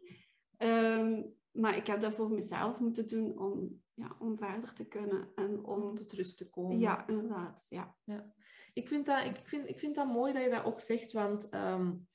Um, 0.58 1.36
maar 1.52 1.78
ik 1.78 1.88
heb 1.88 2.02
dat 2.02 2.14
voor 2.14 2.32
mezelf 2.32 2.80
moeten 2.80 3.08
doen 3.08 3.40
om, 3.40 3.84
ja, 3.96 4.16
om 4.20 4.38
verder 4.38 4.74
te 4.74 4.86
kunnen 4.86 5.32
en 5.36 5.66
om 5.66 5.96
tot 5.96 6.12
rust 6.12 6.38
te 6.38 6.50
komen. 6.50 6.80
Ja, 6.80 7.08
inderdaad. 7.08 7.66
Ja. 7.70 7.96
Ja. 8.04 8.34
Ik, 8.74 8.88
vind 8.88 9.06
dat, 9.06 9.26
ik, 9.26 9.40
vind, 9.44 9.70
ik 9.70 9.80
vind 9.80 9.96
dat 9.96 10.08
mooi 10.08 10.34
dat 10.34 10.44
je 10.44 10.50
dat 10.50 10.64
ook 10.64 10.80
zegt, 10.80 11.12
want 11.12 11.54
um, 11.54 12.08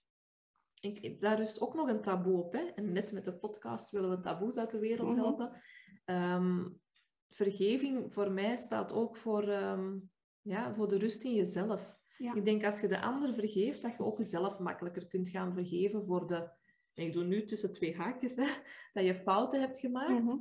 ik, 0.81 1.21
daar 1.21 1.37
rust 1.37 1.61
ook 1.61 1.75
nog 1.75 1.89
een 1.89 2.01
taboe 2.01 2.43
op. 2.43 2.53
Hè? 2.53 2.61
En 2.61 2.93
net 2.93 3.13
met 3.13 3.25
de 3.25 3.37
podcast 3.37 3.91
willen 3.91 4.11
we 4.11 4.21
taboes 4.21 4.57
uit 4.57 4.71
de 4.71 4.79
wereld 4.79 5.09
mhm. 5.09 5.19
helpen. 5.19 5.53
Um, 6.05 6.81
vergeving 7.29 8.13
voor 8.13 8.33
mij 8.33 8.57
staat 8.57 8.93
ook 8.93 9.17
voor, 9.17 9.49
um, 9.49 10.11
ja, 10.43 10.75
voor 10.75 10.89
de 10.89 10.99
rust 10.99 11.25
in 11.25 11.35
jezelf. 11.35 11.99
Ja. 12.19 12.35
Ik 12.35 12.45
denk 12.45 12.65
als 12.65 12.81
je 12.81 12.89
de 12.89 13.01
ander 13.01 13.35
vergeeft, 13.35 13.83
dat 13.83 13.93
je 13.93 14.05
ook 14.05 14.19
jezelf 14.19 14.59
makkelijker 14.59 15.07
kunt 15.07 15.29
gaan 15.29 15.53
vergeven 15.53 16.05
voor 16.05 16.27
de 16.27 16.59
ik 16.95 17.13
doe 17.13 17.25
nu 17.25 17.45
tussen 17.45 17.73
twee 17.73 17.97
haakjes, 17.97 18.37
hè, 18.37 18.47
dat 18.93 19.05
je 19.05 19.15
fouten 19.15 19.61
hebt 19.61 19.79
gemaakt. 19.79 20.23
Mhm. 20.23 20.37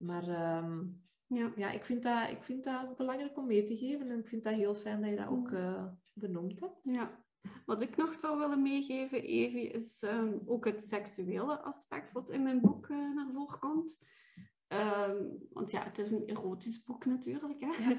Maar 0.00 0.28
ehm, 0.28 0.82
ja. 1.26 1.52
ja, 1.56 1.70
ik, 1.70 1.84
vind 1.84 2.02
dat, 2.02 2.30
ik 2.30 2.42
vind 2.42 2.64
dat 2.64 2.96
belangrijk 2.96 3.36
om 3.36 3.46
mee 3.46 3.62
te 3.62 3.76
geven. 3.76 4.10
En 4.10 4.18
ik 4.18 4.28
vind 4.28 4.44
dat 4.44 4.54
heel 4.54 4.74
fijn 4.74 5.00
dat 5.00 5.10
je 5.10 5.16
dat 5.16 5.28
ook 5.28 5.50
uh, 5.50 5.84
benoemd 6.14 6.60
hebt. 6.60 6.78
Ja. 6.84 7.24
Wat 7.66 7.82
ik 7.82 7.96
nog 7.96 8.20
zou 8.20 8.38
willen 8.38 8.62
meegeven, 8.62 9.22
Evie, 9.22 9.68
is 9.68 10.02
ehm, 10.02 10.38
ook 10.46 10.64
het 10.64 10.82
seksuele 10.82 11.60
aspect 11.60 12.12
wat 12.12 12.30
in 12.30 12.42
mijn 12.42 12.60
boek 12.60 12.88
uh, 12.88 13.14
naar 13.14 13.30
voren 13.32 13.58
komt. 13.58 13.98
Ehm, 14.66 15.24
want 15.52 15.70
ja, 15.70 15.82
het 15.82 15.98
is 15.98 16.10
een 16.10 16.26
erotisch 16.26 16.82
boek 16.82 17.04
natuurlijk. 17.04 17.60
Hè? 17.60 17.68
Ja. 17.68 17.98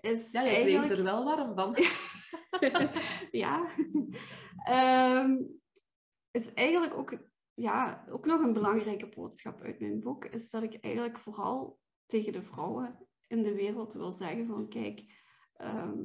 is 0.10 0.32
ja, 0.32 0.40
je 0.40 0.48
eigenlijk... 0.48 0.90
er 0.90 1.02
wel 1.02 1.24
warm 1.24 1.54
van. 1.54 1.76
ja 3.42 3.70
is 6.30 6.52
eigenlijk 6.54 6.94
ook, 6.94 7.18
ja, 7.54 8.04
ook 8.10 8.26
nog 8.26 8.40
een 8.40 8.52
belangrijke 8.52 9.08
boodschap 9.08 9.60
uit 9.60 9.80
mijn 9.80 10.00
boek, 10.00 10.24
is 10.24 10.50
dat 10.50 10.62
ik 10.62 10.74
eigenlijk 10.80 11.18
vooral 11.18 11.80
tegen 12.06 12.32
de 12.32 12.42
vrouwen 12.42 13.08
in 13.26 13.42
de 13.42 13.54
wereld 13.54 13.92
wil 13.92 14.12
zeggen 14.12 14.46
van 14.46 14.68
kijk, 14.68 15.04
ehm, 15.56 16.00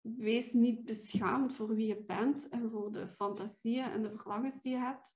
wees 0.00 0.52
niet 0.52 0.84
beschaamd 0.84 1.54
voor 1.54 1.74
wie 1.74 1.86
je 1.86 2.04
bent 2.04 2.48
en 2.48 2.70
voor 2.70 2.92
de 2.92 3.08
fantasieën 3.08 3.84
en 3.84 4.02
de 4.02 4.10
verlangens 4.10 4.62
die 4.62 4.72
je 4.72 4.78
hebt. 4.78 5.14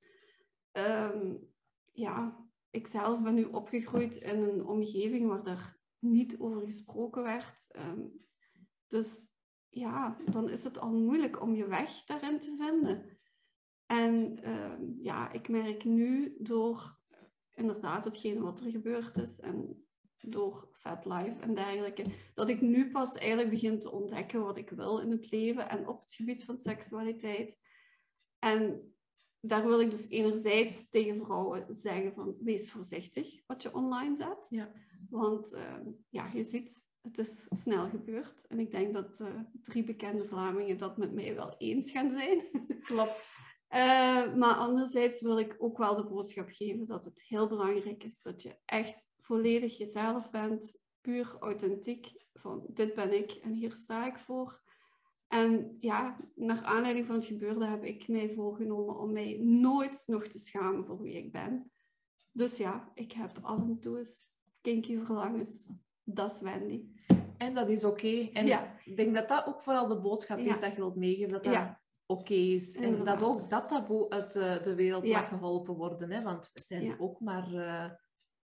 Um, 0.73 1.53
ja, 1.93 2.47
ik 2.71 2.87
zelf 2.87 3.23
ben 3.23 3.35
nu 3.35 3.45
opgegroeid 3.45 4.17
in 4.17 4.43
een 4.43 4.67
omgeving 4.67 5.29
waar 5.29 5.47
er 5.47 5.79
niet 5.99 6.39
over 6.39 6.65
gesproken 6.65 7.23
werd. 7.23 7.67
Ehm, 7.69 8.07
dus 8.87 9.29
ja, 9.69 10.17
dan 10.25 10.51
is 10.51 10.65
het 10.65 10.79
al 10.79 10.93
moeilijk 10.93 11.43
om 11.43 11.55
je 11.55 11.67
weg 11.67 12.05
daarin 12.05 12.41
te 12.41 12.57
vinden. 12.59 13.14
En 13.95 14.39
ehm, 14.43 14.83
ja, 15.03 15.33
ik 15.33 15.49
merk 15.49 15.85
nu 15.85 16.37
door 16.39 16.99
inderdaad 17.55 18.05
hetgene 18.05 18.41
wat 18.41 18.61
er 18.61 18.71
gebeurd 18.71 19.17
is 19.17 19.41
en 19.41 19.87
door 20.21 20.69
Fat 20.73 21.05
Life 21.05 21.41
en 21.41 21.55
dergelijke, 21.55 22.05
dat 22.35 22.49
ik 22.49 22.61
nu 22.61 22.91
pas 22.91 23.15
eigenlijk 23.15 23.51
begin 23.51 23.79
te 23.79 23.91
ontdekken 23.91 24.41
wat 24.41 24.57
ik 24.57 24.71
wil 24.71 24.99
in 24.99 25.11
het 25.11 25.31
leven 25.31 25.69
en 25.69 25.89
op 25.89 26.01
het 26.01 26.15
gebied 26.15 26.45
van 26.45 26.59
seksualiteit. 26.59 27.59
En 28.39 28.93
daar 29.41 29.67
wil 29.67 29.81
ik 29.81 29.91
dus 29.91 30.09
enerzijds 30.09 30.89
tegen 30.89 31.25
vrouwen 31.25 31.75
zeggen 31.75 32.15
van 32.15 32.37
wees 32.41 32.71
voorzichtig 32.71 33.43
wat 33.47 33.63
je 33.63 33.75
online 33.75 34.17
zet. 34.17 34.47
Ja. 34.49 34.73
Want 35.11 35.53
ehm, 35.53 35.91
ja, 36.09 36.31
je 36.33 36.45
ziet, 36.45 36.85
het 37.01 37.19
is 37.19 37.47
snel 37.51 37.89
gebeurd. 37.89 38.47
En 38.47 38.59
ik 38.59 38.71
denk 38.71 38.93
dat 38.93 39.21
uh, 39.21 39.41
drie 39.63 39.85
bekende 39.85 40.29
Vlamingen 40.29 40.79
dat 40.79 40.97
met 40.97 41.13
mij 41.13 41.35
wel 41.35 41.55
eens 41.59 41.91
gaan 41.91 42.11
zijn. 42.11 42.43
Klopt. 42.81 43.37
Uh, 43.75 44.35
maar 44.35 44.55
anderzijds 44.55 45.21
wil 45.21 45.39
ik 45.39 45.55
ook 45.59 45.79
wel 45.79 45.95
de 45.95 46.07
boodschap 46.07 46.49
geven 46.49 46.87
dat 46.87 47.05
het 47.05 47.23
heel 47.23 47.49
belangrijk 47.49 48.05
is 48.05 48.23
dat 48.23 48.43
je 48.43 48.57
echt 48.65 49.09
volledig 49.19 49.79
jezelf 49.79 50.31
bent, 50.31 50.79
puur 51.01 51.37
authentiek, 51.41 52.25
van 52.35 52.65
dit 52.69 52.95
ben 52.95 53.15
ik 53.15 53.31
en 53.31 53.53
hier 53.53 53.75
sta 53.75 54.07
ik 54.07 54.19
voor. 54.19 54.61
En 55.29 55.77
ja, 55.81 56.17
naar 56.35 56.63
aanleiding 56.63 57.07
van 57.07 57.15
het 57.15 57.25
gebeurde 57.25 57.67
heb 57.67 57.85
ik 57.85 58.09
mij 58.09 58.33
voorgenomen 58.35 58.99
om 58.99 59.13
mij 59.13 59.39
nooit 59.41 60.03
nog 60.07 60.27
te 60.27 60.39
schamen 60.39 60.87
voor 60.87 61.01
wie 61.03 61.17
ik 61.17 61.33
ben. 61.33 61.71
Dus 62.33 62.57
ja, 62.57 62.91
ik 62.95 63.13
heb 63.13 63.39
af 63.43 63.59
en 63.59 63.81
toe 63.81 63.99
eens 63.99 64.27
kinky 64.61 64.99
verlangens. 64.99 65.71
Dat 66.05 66.33
is 66.33 66.41
Wendy. 66.41 66.85
En 67.37 67.55
dat 67.55 67.69
is 67.69 67.85
oké. 67.85 68.31
En 68.33 68.47
ja. 68.47 68.77
ik 68.85 68.97
denk 68.97 69.15
dat 69.15 69.29
dat 69.29 69.47
ook 69.47 69.63
vooral 69.63 69.87
de 69.87 70.01
boodschap 70.01 70.39
is 70.39 70.61
dat 70.61 70.71
je 70.71 70.77
wilt 70.77 70.97
meegeven. 70.97 71.33
Dat 71.33 71.45
dat 71.45 71.83
oké 72.07 72.35
is. 72.35 72.75
En 72.75 73.05
dat 73.05 73.23
ook 73.23 73.51
dat 73.51 73.69
taboe 73.69 74.11
uit 74.11 74.33
de 74.33 74.75
wereld 74.75 75.07
mag 75.07 75.29
geholpen 75.29 75.75
worden. 75.75 76.11
Hè? 76.11 76.23
Want 76.23 76.51
we 76.53 76.63
zijn 76.67 77.01
ook 77.01 77.21
maar 77.21 77.53
uh, 77.53 77.91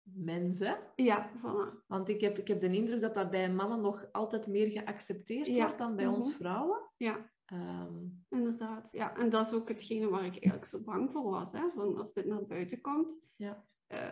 mensen. 0.03 0.77
Ja, 0.95 1.31
voilà. 1.37 1.85
Want 1.87 2.09
ik 2.09 2.21
heb, 2.21 2.37
ik 2.37 2.47
heb 2.47 2.61
de 2.61 2.75
indruk 2.75 3.01
dat 3.01 3.13
dat 3.13 3.29
bij 3.29 3.51
mannen 3.51 3.81
nog 3.81 4.05
altijd 4.11 4.47
meer 4.47 4.67
geaccepteerd 4.67 5.49
wordt 5.55 5.77
dan 5.77 5.95
bij 5.95 6.07
ons 6.07 6.27
mhm. 6.27 6.37
vrouwen. 6.37 6.89
Ja. 6.97 7.31
Ehm, 7.45 8.05
Inderdaad, 8.29 8.89
ja. 8.91 9.15
En 9.15 9.29
dat 9.29 9.45
is 9.45 9.53
ook 9.53 9.67
hetgene 9.67 10.09
waar 10.09 10.25
ik 10.25 10.31
eigenlijk 10.31 10.65
zo 10.65 10.79
bang 10.79 11.11
voor 11.11 11.29
was. 11.29 11.51
Hè? 11.51 11.69
Van 11.75 11.97
als 11.97 12.13
dit 12.13 12.25
naar 12.25 12.45
buiten 12.45 12.81
komt. 12.81 13.19
Ja. 13.35 13.65
Uh, 13.87 14.11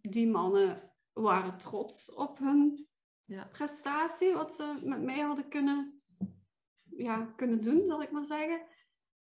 die 0.00 0.28
mannen 0.28 0.92
waren 1.12 1.58
trots 1.58 2.14
op 2.14 2.38
hun 2.38 2.88
ja. 3.24 3.44
prestatie, 3.44 4.32
wat 4.32 4.52
ze 4.52 4.78
met 4.82 5.02
mij 5.02 5.20
hadden 5.20 5.48
kunnen 5.48 6.01
ja, 6.96 7.32
kunnen 7.36 7.60
doen, 7.60 7.86
zal 7.86 8.02
ik 8.02 8.10
maar 8.10 8.24
zeggen. 8.24 8.66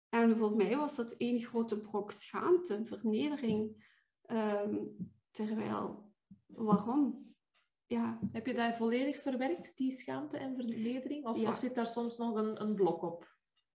En 0.09 0.37
voor 0.37 0.57
mij 0.57 0.77
was 0.77 0.97
dat 0.97 1.13
één 1.13 1.41
grote 1.41 1.81
brok 1.81 2.13
schaamte, 2.13 2.85
vernedering. 2.85 3.89
Ehm, 4.23 4.77
terwijl, 5.31 6.13
waarom? 6.47 7.35
Ja. 7.87 8.19
Heb 8.33 8.47
je 8.47 8.55
dat 8.55 8.77
volledig 8.77 9.23
verwerkt, 9.23 9.77
die 9.77 9.93
schaamte 9.93 10.39
en 10.39 10.55
vernedering? 10.55 11.27
Of, 11.27 11.47
of 11.47 11.59
zit 11.59 11.75
daar 11.75 11.87
soms 11.87 12.17
nog 12.17 12.35
een, 12.35 12.63
een 12.63 12.75
blok 12.75 13.03
op? 13.03 13.39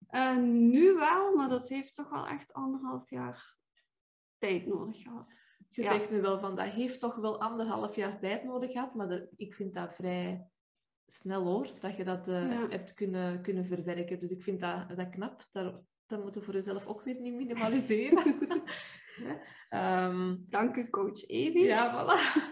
Uh, 0.10 0.38
nu 0.44 0.94
wel, 0.94 1.36
maar 1.36 1.50
dat 1.50 1.70
heeft 1.70 1.96
toch 1.96 2.10
wel 2.10 2.28
echt 2.28 2.54
anderhalf 2.54 3.10
jaar 3.10 3.58
tijd 4.38 4.66
nodig 4.66 5.02
gehad. 5.02 5.34
Je 5.70 5.84
zegt 5.84 6.12
nu 6.12 6.22
wel 6.22 6.40
van, 6.40 6.56
dat 6.56 6.68
heeft 6.68 7.00
toch 7.00 7.16
wel 7.16 7.42
anderhalf 7.42 7.96
jaar 7.96 8.20
tijd 8.20 8.44
nodig 8.44 8.72
gehad, 8.72 8.96
maar 8.96 9.28
ik 9.36 9.54
vind 9.54 9.74
dat 9.74 9.96
vrij 9.96 10.51
snel 11.08 11.46
hoor, 11.46 11.70
dat 11.80 11.98
je 11.98 12.04
dat 12.04 12.28
uh, 12.28 12.70
hebt 12.70 12.94
kunnen, 12.94 13.42
kunnen 13.42 13.66
verwerken. 13.66 14.20
Dus 14.20 14.32
ik 14.32 14.42
vind 14.42 14.60
dat, 14.60 14.90
dat 14.96 15.10
knap. 15.10 15.44
Daar, 15.52 15.80
dat 16.06 16.24
moeten 16.24 16.42
we 16.42 16.46
voor 16.48 16.56
jezelf 16.56 16.88
ook 16.88 17.02
weer 17.04 17.20
niet 17.20 17.34
minimaliseren. 17.34 18.36
um, 19.70 20.46
Dank 20.50 20.76
u, 20.76 20.90
coach 20.90 21.28
Evie. 21.28 21.64
Ja, 21.64 21.92
voilà. 21.94 22.50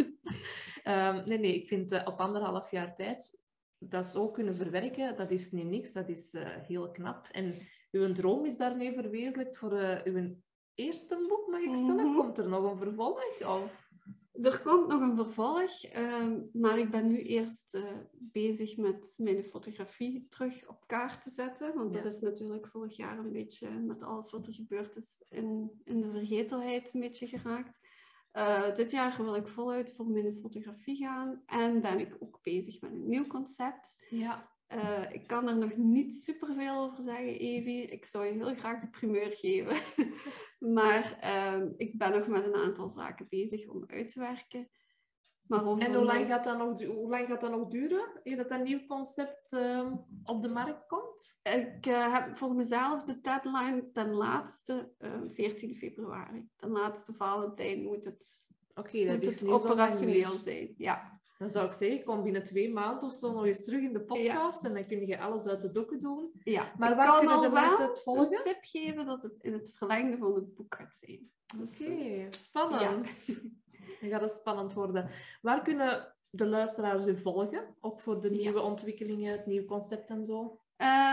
um, 0.84 1.24
nee, 1.30 1.40
nee, 1.40 1.56
ik 1.56 1.68
vind 1.68 1.92
uh, 1.92 2.02
op 2.06 2.20
anderhalf 2.20 2.72
jaar 2.72 2.96
tijd 2.96 3.44
dat 3.78 4.08
zo 4.08 4.32
kunnen 4.32 4.56
verwerken, 4.56 5.16
dat 5.16 5.32
is 5.32 5.52
niet 5.52 5.66
niks. 5.66 5.92
Dat 5.92 6.10
is 6.10 6.34
uh, 6.34 6.48
heel 6.48 6.92
knap. 6.92 7.28
En 7.32 7.54
uw 7.92 8.12
droom 8.12 8.46
is 8.46 8.58
daarmee 8.58 8.94
verwezenlijkt 8.94 9.58
voor 9.58 10.02
uw 10.04 10.36
eerste 10.76 11.26
boek, 11.28 11.48
mag 11.48 11.62
ik 11.62 11.76
stellen? 11.76 12.06
Mm 12.06 12.14
-hmm. 12.14 12.16
Komt 12.16 12.38
er 12.38 12.50
nog 12.50 12.72
een 12.72 12.78
vervolg? 12.78 13.42
Of... 13.48 13.88
er 14.41 14.62
komt 14.62 14.88
nog 14.88 15.02
een 15.02 15.15
vervolg, 15.15 15.84
ehm, 15.84 16.39
maar 16.54 16.80
ik 16.80 16.91
ben 16.91 17.08
nu 17.08 17.21
eerst 17.21 17.75
uh, 17.75 17.84
bezig 18.12 18.78
met 18.78 19.13
mijn 19.17 19.43
fotografie 19.43 20.28
terug 20.30 20.67
op 20.67 20.88
kaart 20.88 21.23
te 21.23 21.30
zetten. 21.30 21.75
Want 21.75 21.93
dat 21.93 22.06
is 22.06 22.19
natuurlijk 22.19 22.67
vorig 22.67 22.97
jaar 22.97 23.17
een 23.17 23.32
beetje 23.32 23.69
met 23.69 24.04
alles 24.04 24.32
wat 24.32 24.47
er 24.47 24.54
gebeurd 24.54 24.95
is 24.95 25.25
in, 25.30 25.82
in 25.84 26.02
de 26.02 26.12
vergetelheid 26.12 26.93
een 26.93 26.99
beetje 26.99 27.28
geraakt. 27.28 27.80
Uh, 28.34 28.75
dit 28.75 28.91
jaar 28.91 29.23
wil 29.23 29.36
ik 29.36 29.47
voluit 29.47 29.93
voor 29.95 30.08
mijn 30.08 30.38
fotografie 30.38 30.97
gaan 30.97 31.41
en 31.45 31.82
ben 31.82 31.99
ik 31.99 32.15
ook 32.19 32.39
bezig 32.43 32.82
met 32.82 32.91
een 32.91 33.10
nieuw 33.10 33.28
concept. 33.28 33.95
Ja. 34.10 34.49
Uh, 34.73 35.04
ik 35.12 35.28
kan 35.28 35.49
er 35.49 35.58
nog 35.58 35.75
niet 35.75 36.15
super 36.15 36.56
veel 36.56 36.75
over 36.75 37.04
zeggen, 37.04 37.39
Evie. 37.39 37.86
Ik 37.86 38.06
zou 38.06 38.25
je 38.25 38.32
heel 38.32 38.56
graag 38.56 38.80
de 38.80 38.89
primeur 38.89 39.32
geven. 39.36 39.78
maar 40.60 41.19
uh, 41.24 41.65
ik 41.78 41.98
ben 41.98 42.12
nog 42.12 42.28
met 42.28 42.45
een 42.45 42.56
aantal 42.56 42.89
zaken 42.89 43.26
bezig 43.30 43.67
om 43.67 43.84
uit 43.88 44.12
te 44.12 44.19
werken. 44.19 44.69
Maar 45.50 45.65
en 45.65 45.93
hoe 45.93 46.06
lang, 46.06 46.28
gaat 46.28 46.43
dat 46.43 46.58
nog, 46.58 46.84
hoe 46.84 47.10
lang 47.10 47.28
gaat 47.28 47.41
dat 47.41 47.52
nog 47.52 47.67
duren, 47.67 48.19
eer 48.24 48.38
dat 48.38 48.52
een 48.52 48.63
nieuw 48.63 48.86
concept 48.86 49.52
uh, 49.52 49.93
op 50.24 50.41
de 50.41 50.48
markt 50.48 50.88
komt? 50.88 51.39
Ik 51.43 51.86
uh, 51.88 52.13
heb 52.13 52.36
voor 52.36 52.56
mezelf 52.56 53.04
de 53.04 53.19
deadline 53.22 53.91
ten 53.91 54.13
laatste 54.13 54.91
14 55.30 55.76
februari. 55.76 56.50
Ten 56.56 56.69
laatste 56.69 57.13
Valentijn 57.13 57.84
moet 57.84 58.06
het, 58.06 58.48
okay, 58.74 59.06
dat 59.06 59.15
moet 59.15 59.26
is 59.26 59.39
het 59.39 59.50
operationeel 59.50 60.38
zijn. 60.38 60.74
Ja. 60.78 61.19
Dan 61.39 61.49
zou 61.49 61.65
ik 61.65 61.73
zeggen, 61.73 62.04
kom 62.04 62.23
binnen 62.23 62.43
twee 62.43 62.73
maanden 62.73 63.10
of 63.10 63.13
zo 63.13 63.34
nog 63.34 63.45
eens 63.45 63.65
terug 63.65 63.82
in 63.82 63.93
de 63.93 64.02
podcast 64.02 64.63
en 64.63 64.73
dan 64.73 64.88
kun 64.88 65.08
je 65.08 65.19
alles 65.19 65.47
uit 65.47 65.62
de 65.62 65.71
dokken 65.71 65.99
doen. 65.99 66.32
Ja, 66.43 66.73
maar 66.78 66.95
waar 66.95 67.19
kunnen 67.19 67.41
de 67.41 67.49
mensen 67.49 67.88
het 67.88 67.99
volgen? 67.99 68.36
een 68.36 68.41
tip 68.41 68.60
geven 68.62 69.06
dat 69.06 69.23
het 69.23 69.38
in 69.38 69.54
het 69.54 69.73
verlengde 69.75 70.17
van 70.17 70.36
het 70.36 70.56
boek 70.56 70.75
gaat 70.75 70.97
zijn. 71.02 71.32
Dus, 71.58 71.71
Oké, 71.71 71.84
okay, 71.91 72.25
eh, 72.25 72.32
spannend. 72.32 73.25
Ja. 73.25 73.36
Dan 74.02 74.10
gaat 74.10 74.21
het 74.21 74.32
spannend 74.32 74.73
worden. 74.73 75.10
Waar 75.41 75.62
kunnen 75.62 76.15
de 76.30 76.47
luisteraars 76.47 77.08
u 77.08 77.15
volgen? 77.15 77.75
Ook 77.80 78.02
voor 78.02 78.21
de 78.21 78.32
nieuwe 78.32 78.62
ontwikkelingen, 78.62 79.32
het 79.32 79.45
nieuwe 79.45 79.65
concept 79.65 80.10
en 80.10 80.23
zo? 80.23 80.60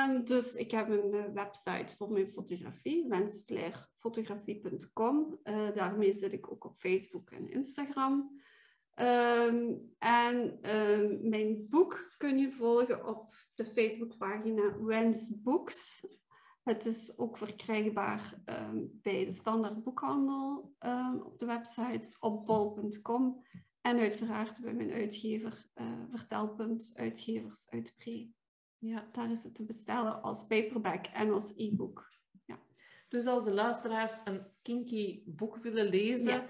Um, 0.09 0.25
dus 0.25 0.55
ik 0.55 0.71
heb 0.71 0.89
een 0.89 1.15
uh, 1.15 1.25
website 1.35 1.97
voor 1.97 2.13
mijn 2.13 2.29
fotografie, 2.29 3.09
wensflairfotografie.com. 3.09 5.39
Uh, 5.45 5.75
daarmee 5.75 6.13
zit 6.13 6.33
ik 6.33 6.51
ook 6.51 6.65
op 6.65 6.77
Facebook 6.77 7.31
en 7.31 7.51
Instagram. 7.51 8.41
Um, 9.01 9.95
en 9.99 10.59
um, 10.77 11.29
mijn 11.29 11.67
boek 11.69 12.15
kun 12.19 12.39
je 12.39 12.51
volgen 12.51 13.07
op 13.07 13.35
de 13.55 13.67
Facebookpagina 13.67 14.83
Wens 14.83 15.41
Books. 15.43 16.07
Het 16.63 16.87
is 16.87 17.19
ook 17.19 17.39
verkrijgbaar 17.39 18.43
um, 18.45 18.99
bij 19.03 19.25
de 19.25 19.33
standaard 19.33 19.83
boekhandel 19.83 20.75
op 21.25 21.39
de 21.39 21.47
website 21.47 22.17
op 22.21 22.47
bol.com. 22.47 23.45
En 23.81 23.99
uiteraard 23.99 24.61
bij 24.61 24.75
mijn 24.75 24.93
uitgever 24.93 25.69
uh, 25.75 25.87
Vertelpunt 26.11 26.93
Uitgevers 26.95 27.71
uit 27.71 27.95
Pre. 27.97 28.31
Ja. 28.79 29.09
Daar 29.13 29.31
is 29.31 29.43
het 29.43 29.55
te 29.55 29.65
bestellen 29.65 30.23
als 30.23 30.47
paperback 30.47 31.07
en 31.07 31.33
als 31.33 31.53
e-book. 31.57 32.13
Ja. 32.45 32.59
Dus 33.09 33.27
als 33.27 33.45
de 33.45 33.55
luisteraars 33.55 34.21
een 34.25 34.47
kinky 34.63 35.23
boek 35.27 35.57
willen 35.57 35.89
lezen, 35.89 36.33
ja 36.33 36.47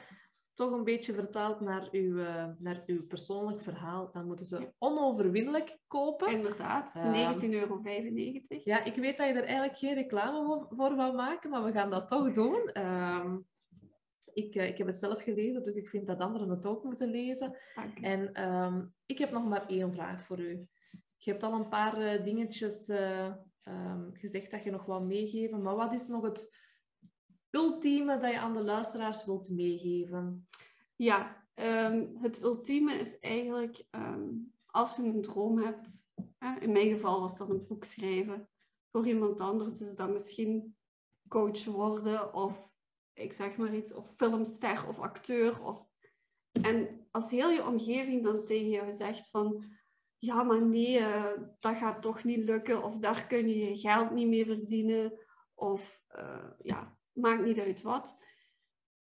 toch 0.57 0.73
een 0.73 0.85
beetje 0.85 1.12
vertaald 1.12 1.61
naar 1.61 1.88
uw, 1.90 2.16
uh, 2.16 2.47
naar 2.59 2.83
uw 2.87 3.07
persoonlijk 3.07 3.61
verhaal, 3.61 4.11
dan 4.11 4.27
moeten 4.27 4.47
ze 4.47 4.73
onoverwinnelijk 4.79 5.79
kopen. 5.87 6.33
Inderdaad, 6.33 6.95
19,95 6.95 7.01
ehm, 7.01 7.53
euro. 7.53 7.81
Ja, 8.64 8.85
ik 8.85 8.95
weet 8.95 9.19
dat 9.19 9.27
je 9.27 9.33
er 9.33 9.45
eigenlijk 9.45 9.79
geen 9.79 9.95
reclame 9.95 10.66
voor 10.69 10.97
wou 10.97 11.14
maken, 11.14 11.51
maar 11.51 11.64
we 11.64 11.73
gaan 11.73 11.90
dat 11.90 12.09
toch 12.09 12.31
doen. 12.31 12.71
Uh, 12.75 13.35
ik, 14.33 14.55
uh, 14.55 14.69
ik 14.69 14.79
heb 14.79 14.87
het 14.87 14.97
zelf 14.97 15.23
gelezen, 15.23 15.62
dus 15.62 15.77
ik 15.77 15.88
vind 15.88 16.07
dat 16.07 16.21
anderen 16.21 16.51
het 16.51 16.66
ook 16.66 16.85
moeten 16.85 17.11
lezen. 17.11 17.57
En 18.03 18.45
um, 18.49 18.95
ik 19.07 19.19
heb 19.19 19.31
nog 19.31 19.45
maar 19.45 19.66
één 19.66 19.92
vraag 19.92 20.23
voor 20.23 20.40
u. 20.40 20.66
Je 21.16 21.31
hebt 21.31 21.42
al 21.42 21.53
een 21.53 21.69
paar 21.69 22.01
uh, 22.01 22.23
dingetjes 22.23 22.90
gezegd 24.12 24.51
dat 24.51 24.62
je 24.62 24.71
nog 24.71 24.85
wou 24.85 25.05
meegeven, 25.05 25.62
maar 25.62 25.77
wat 25.77 25.92
is 25.92 26.07
nog 26.07 26.23
het 26.23 26.65
ultieme 27.57 28.19
dat 28.19 28.31
je 28.31 28.38
aan 28.38 28.53
de 28.53 28.64
luisteraars 28.64 29.25
wilt 29.25 29.51
meegeven? 29.51 30.49
Ja, 30.97 31.47
um, 31.55 32.16
het 32.21 32.42
ultieme 32.42 32.95
is 32.95 33.19
eigenlijk 33.19 33.85
um, 33.90 34.53
als 34.66 34.97
je 34.97 35.03
een 35.03 35.23
droom 35.23 35.59
hebt. 35.59 36.05
Hè, 36.38 36.61
in 36.61 36.73
mijn 36.73 36.88
geval 36.88 37.21
was 37.21 37.38
dat 37.38 37.51
een 37.51 37.66
boek 37.66 37.85
schrijven. 37.85 38.49
Voor 38.90 39.07
iemand 39.07 39.40
anders 39.40 39.81
is 39.81 39.97
dat 39.97 40.11
misschien 40.12 40.77
coach 41.29 41.64
worden 41.64 42.35
of 42.35 42.75
ik 43.12 43.33
zeg 43.33 43.57
maar 43.57 43.75
iets, 43.75 43.95
of 43.95 44.14
filmster 44.16 44.88
of 44.88 44.99
acteur. 44.99 45.62
Of... 45.62 45.87
En 46.62 47.07
als 47.11 47.31
heel 47.31 47.51
je 47.51 47.66
omgeving 47.66 48.25
dan 48.25 48.45
tegen 48.45 48.69
jou 48.69 48.92
zegt 48.92 49.31
van 49.31 49.64
ja, 50.19 50.42
maar 50.42 50.62
nee, 50.62 50.99
uh, 50.99 51.33
dat 51.61 51.77
gaat 51.77 52.03
toch 52.03 52.25
niet 52.25 52.45
lukken 52.45 52.83
of 52.83 52.99
daar 52.99 53.27
kun 53.27 53.49
je 53.49 53.69
je 53.69 53.77
geld 53.77 54.11
niet 54.11 54.29
mee 54.29 54.47
verdienen. 54.47 55.12
Of 55.55 56.03
uh, 56.16 56.51
ja, 56.59 56.95
maakt 57.16 57.44
niet 57.44 57.61
uit 57.61 57.83
wat. 57.83 58.16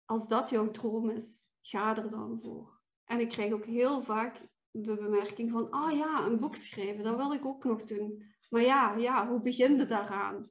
Als 0.04 0.28
dat 0.28 0.50
jouw 0.50 0.70
droom 0.70 1.11
is, 1.11 1.44
ga 1.61 1.96
er 1.96 2.11
dan 2.11 2.40
voor. 2.42 2.80
En 3.04 3.20
ik 3.20 3.28
krijg 3.28 3.52
ook 3.52 3.64
heel 3.64 4.02
vaak 4.02 4.40
de 4.70 4.94
bemerking 4.94 5.50
van, 5.50 5.74
oh 5.74 5.92
ja, 5.92 6.26
een 6.26 6.40
boek 6.40 6.56
schrijven, 6.56 7.04
dat 7.04 7.16
wil 7.16 7.32
ik 7.32 7.44
ook 7.44 7.64
nog 7.64 7.84
doen. 7.84 8.24
Maar 8.48 8.62
ja, 8.62 8.96
ja, 8.96 9.28
hoe 9.28 9.40
begin 9.40 9.76
je 9.76 9.87
daaraan? 9.87 10.50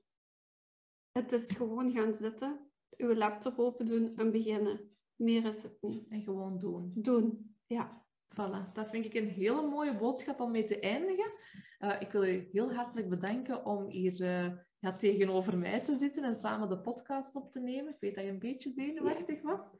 Het 1.11 1.31
is 1.31 1.51
gewoon 1.51 1.91
gaan 1.91 2.15
zitten, 2.15 2.71
uw 2.97 3.13
laptop 3.13 3.59
open 3.59 3.85
doen 3.85 4.15
en 4.15 4.31
beginnen. 4.31 4.97
Meer 5.15 5.45
is 5.45 5.63
het 5.63 5.77
niet. 5.81 6.07
En 6.09 6.23
gewoon 6.23 6.59
doen. 6.59 6.91
Doen, 6.95 7.55
ja. 7.65 8.05
Voilà, 8.33 8.71
dat 8.73 8.89
vind 8.89 9.05
ik 9.05 9.13
een 9.13 9.29
hele 9.29 9.61
mooie 9.61 9.97
boodschap 9.97 10.39
om 10.39 10.51
mee 10.51 10.63
te 10.63 10.79
eindigen. 10.79 11.31
Uh, 11.79 11.95
ik 11.99 12.11
wil 12.11 12.23
u 12.23 12.49
heel 12.51 12.73
hartelijk 12.73 13.09
bedanken 13.09 13.65
om 13.65 13.89
hier 13.89 14.21
uh, 14.21 14.53
ja, 14.79 14.95
tegenover 14.95 15.57
mij 15.57 15.79
te 15.79 15.95
zitten 15.95 16.23
en 16.23 16.35
samen 16.35 16.69
de 16.69 16.79
podcast 16.79 17.35
op 17.35 17.51
te 17.51 17.59
nemen. 17.59 17.93
Ik 17.93 17.99
weet 17.99 18.15
dat 18.15 18.23
je 18.23 18.29
een 18.29 18.39
beetje 18.39 18.71
zenuwachtig 18.71 19.41
was. 19.41 19.71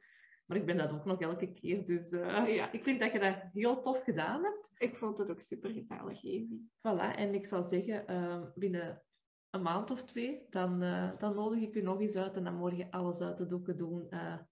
Maar 0.46 0.56
ik 0.56 0.66
ben 0.66 0.76
dat 0.76 0.92
ook 0.92 1.04
nog 1.04 1.20
elke 1.20 1.52
keer. 1.52 1.84
Dus 1.84 2.12
uh, 2.12 2.54
ja. 2.54 2.72
ik 2.72 2.82
vind 2.82 3.00
dat 3.00 3.12
je 3.12 3.18
dat 3.18 3.36
heel 3.52 3.80
tof 3.80 4.02
gedaan 4.02 4.44
hebt. 4.44 4.70
Ik 4.76 4.96
vond 4.96 5.18
het 5.18 5.30
ook 5.30 5.40
super 5.40 5.70
gezellig, 5.70 6.24
Evie. 6.24 6.70
Voilà, 6.78 7.16
en 7.16 7.34
ik 7.34 7.46
zou 7.46 7.62
zeggen, 7.62 8.04
uh, 8.10 8.42
binnen 8.54 9.02
een 9.50 9.62
maand 9.62 9.90
of 9.90 10.04
twee, 10.04 10.46
dan, 10.50 10.82
uh, 10.82 11.10
dan 11.18 11.34
nodig 11.34 11.60
ik 11.60 11.74
u 11.74 11.82
nog 11.82 12.00
eens 12.00 12.16
uit 12.16 12.36
en 12.36 12.44
dan 12.44 12.54
morgen 12.54 12.90
alles 12.90 13.20
uit 13.20 13.38
de 13.38 13.46
doeken 13.46 13.76
doen. 13.76 14.08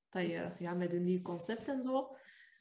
dat 0.09 0.26
je 0.26 0.50
ja, 0.59 0.74
met 0.74 0.92
een 0.92 1.04
nieuw 1.04 1.22
concept 1.22 1.68
en 1.68 1.82
zo. 1.82 2.16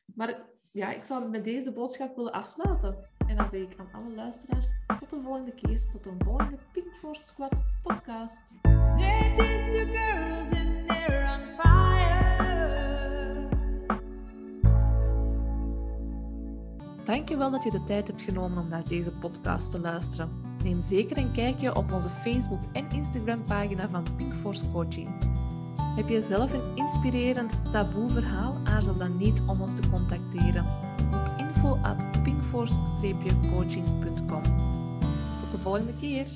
Maar 0.05 0.49
ja, 0.71 0.93
ik 0.93 1.03
zou 1.03 1.29
met 1.29 1.43
deze 1.43 1.73
boodschap 1.73 2.15
willen 2.15 2.31
afsluiten. 2.31 3.09
En 3.27 3.35
dan 3.35 3.49
zeg 3.49 3.61
ik 3.61 3.75
aan 3.79 4.01
alle 4.01 4.15
luisteraars, 4.15 4.71
tot 4.99 5.09
de 5.09 5.21
volgende 5.23 5.51
keer, 5.51 5.81
tot 5.91 6.05
een 6.05 6.19
volgende 6.25 6.57
Pink 6.71 6.93
Force 6.93 7.23
Squad 7.23 7.61
podcast. 7.81 8.53
They're 8.61 9.27
just 9.27 9.65
two 9.71 9.85
girls 9.85 10.49
and 10.49 10.87
they're 10.87 11.29
on 11.33 11.41
fire. 11.59 11.93
Dankjewel 17.03 17.51
dat 17.51 17.63
je 17.63 17.71
de 17.71 17.83
tijd 17.83 18.07
hebt 18.07 18.21
genomen 18.21 18.63
om 18.63 18.69
naar 18.69 18.87
deze 18.87 19.11
podcast 19.11 19.71
te 19.71 19.79
luisteren. 19.79 20.29
Neem 20.63 20.81
zeker 20.81 21.17
een 21.17 21.31
kijkje 21.31 21.75
op 21.75 21.91
onze 21.91 22.09
Facebook 22.09 22.61
en 22.73 22.89
Instagram 22.89 23.43
pagina 23.43 23.89
van 23.89 24.03
Pink 24.17 24.33
Force 24.33 24.71
Coaching. 24.71 25.09
Heb 25.95 26.07
je 26.07 26.21
zelf 26.21 26.53
een 26.53 26.75
inspirerend 26.75 27.71
taboe 27.71 28.09
verhaal? 28.09 28.55
Aarzel 28.63 28.97
dan 28.97 29.17
niet 29.17 29.41
om 29.47 29.61
ons 29.61 29.75
te 29.75 29.89
contacteren 29.89 30.84
at 31.81 32.23
pinkforce-coaching.com. 32.23 34.43
Tot 35.39 35.51
de 35.51 35.57
volgende 35.57 35.93
keer! 35.93 36.27